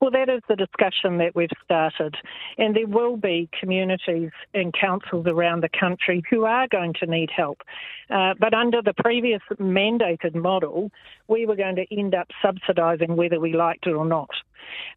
Well, 0.00 0.10
that 0.10 0.28
is 0.28 0.42
the 0.48 0.56
discussion 0.56 1.18
that 1.18 1.34
we've 1.34 1.48
started. 1.64 2.16
And 2.58 2.74
there 2.74 2.86
will 2.86 3.16
be 3.16 3.48
communities 3.58 4.30
and 4.52 4.72
councils 4.72 5.26
around 5.26 5.62
the 5.62 5.68
country 5.68 6.22
who 6.30 6.44
are 6.44 6.68
going 6.68 6.94
to 7.00 7.06
need 7.06 7.30
help. 7.34 7.62
Uh, 8.10 8.34
but 8.38 8.54
under 8.54 8.82
the 8.82 8.94
previous 8.94 9.42
mandated 9.58 10.34
model, 10.34 10.90
we 11.28 11.46
were 11.46 11.56
going 11.56 11.76
to 11.76 11.86
end 11.96 12.14
up 12.14 12.28
subsidising 12.44 13.16
whether 13.16 13.40
we 13.40 13.54
liked 13.54 13.86
it 13.86 13.94
or 13.94 14.04
not. 14.04 14.30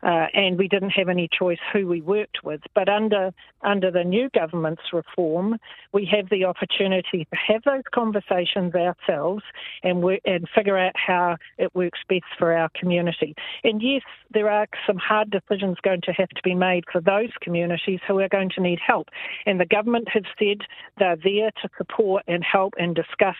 Uh, 0.03 0.27
and 0.33 0.57
we 0.57 0.67
didn't 0.67 0.91
have 0.91 1.09
any 1.09 1.27
choice 1.27 1.57
who 1.73 1.87
we 1.87 2.01
worked 2.01 2.43
with. 2.43 2.61
But 2.73 2.89
under 2.89 3.33
under 3.63 3.91
the 3.91 4.03
new 4.03 4.29
government's 4.29 4.93
reform, 4.93 5.57
we 5.91 6.05
have 6.05 6.29
the 6.29 6.45
opportunity 6.45 7.25
to 7.25 7.37
have 7.47 7.63
those 7.63 7.83
conversations 7.93 8.73
ourselves 8.75 9.43
and 9.83 10.01
work, 10.01 10.21
and 10.25 10.47
figure 10.55 10.77
out 10.77 10.93
how 10.95 11.37
it 11.57 11.73
works 11.75 11.99
best 12.07 12.23
for 12.37 12.53
our 12.53 12.69
community. 12.79 13.35
And 13.63 13.81
yes, 13.81 14.03
there 14.31 14.49
are 14.49 14.67
some 14.85 14.96
hard 14.97 15.29
decisions 15.29 15.77
going 15.81 16.01
to 16.01 16.11
have 16.11 16.29
to 16.29 16.41
be 16.43 16.55
made 16.55 16.83
for 16.91 17.01
those 17.01 17.29
communities 17.41 17.99
who 18.07 18.19
are 18.19 18.29
going 18.29 18.49
to 18.55 18.61
need 18.61 18.79
help. 18.85 19.09
And 19.45 19.59
the 19.59 19.65
government 19.65 20.07
has 20.13 20.23
said 20.39 20.61
they're 20.97 21.17
there 21.17 21.51
to 21.61 21.69
support 21.77 22.23
and 22.27 22.43
help 22.43 22.73
and 22.77 22.95
discuss 22.95 23.35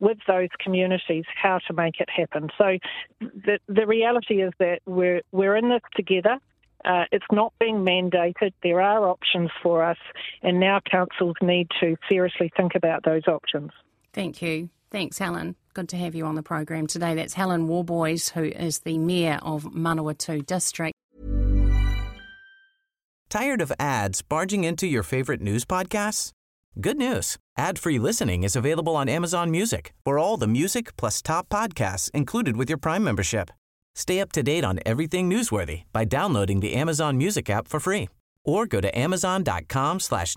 with 0.00 0.18
those 0.26 0.48
communities 0.58 1.24
how 1.40 1.60
to 1.68 1.72
make 1.72 2.00
it 2.00 2.10
happen. 2.10 2.50
So 2.58 2.78
the, 3.20 3.58
the 3.68 3.86
reality 3.86 4.42
is 4.42 4.52
that 4.58 4.80
we're, 4.84 5.22
we're 5.30 5.56
in 5.56 5.68
this 5.68 5.82
together. 5.94 6.38
Uh, 6.84 7.04
it's 7.12 7.24
not 7.30 7.52
being 7.60 7.76
mandated. 7.76 8.52
There 8.64 8.80
are 8.80 9.08
options 9.08 9.50
for 9.62 9.84
us, 9.84 9.98
and 10.42 10.58
now 10.58 10.80
councils 10.90 11.36
need 11.40 11.68
to 11.78 11.96
seriously 12.08 12.50
think 12.56 12.74
about 12.74 13.04
those 13.04 13.28
options. 13.28 13.70
Thank 14.12 14.42
you. 14.42 14.68
Thanks, 14.92 15.18
Helen. 15.18 15.56
Good 15.74 15.88
to 15.88 15.96
have 15.96 16.14
you 16.14 16.26
on 16.26 16.34
the 16.34 16.42
program 16.42 16.86
today. 16.86 17.14
That's 17.14 17.32
Helen 17.34 17.66
Worboys, 17.66 18.30
who 18.30 18.44
is 18.44 18.80
the 18.80 18.98
Mayor 18.98 19.38
of 19.42 19.64
Manawatu 19.64 20.44
District. 20.46 20.92
Tired 23.30 23.62
of 23.62 23.72
ads 23.80 24.20
barging 24.20 24.64
into 24.64 24.86
your 24.86 25.02
favorite 25.02 25.40
news 25.40 25.64
podcasts? 25.64 26.32
Good 26.78 26.98
news. 26.98 27.38
Ad-free 27.56 27.98
listening 27.98 28.42
is 28.42 28.54
available 28.54 28.94
on 28.94 29.08
Amazon 29.08 29.50
Music 29.50 29.94
for 30.04 30.18
all 30.18 30.36
the 30.36 30.46
music 30.46 30.94
plus 30.98 31.22
top 31.22 31.48
podcasts 31.48 32.10
included 32.10 32.58
with 32.58 32.68
your 32.68 32.78
Prime 32.78 33.02
membership. 33.02 33.50
Stay 33.94 34.20
up 34.20 34.32
to 34.32 34.42
date 34.42 34.64
on 34.64 34.80
everything 34.84 35.30
newsworthy 35.30 35.84
by 35.92 36.04
downloading 36.04 36.60
the 36.60 36.74
Amazon 36.74 37.16
Music 37.16 37.48
app 37.48 37.66
for 37.66 37.80
free 37.80 38.10
or 38.44 38.66
go 38.66 38.80
to 38.82 38.98
amazon.com 38.98 40.00
slash. 40.00 40.36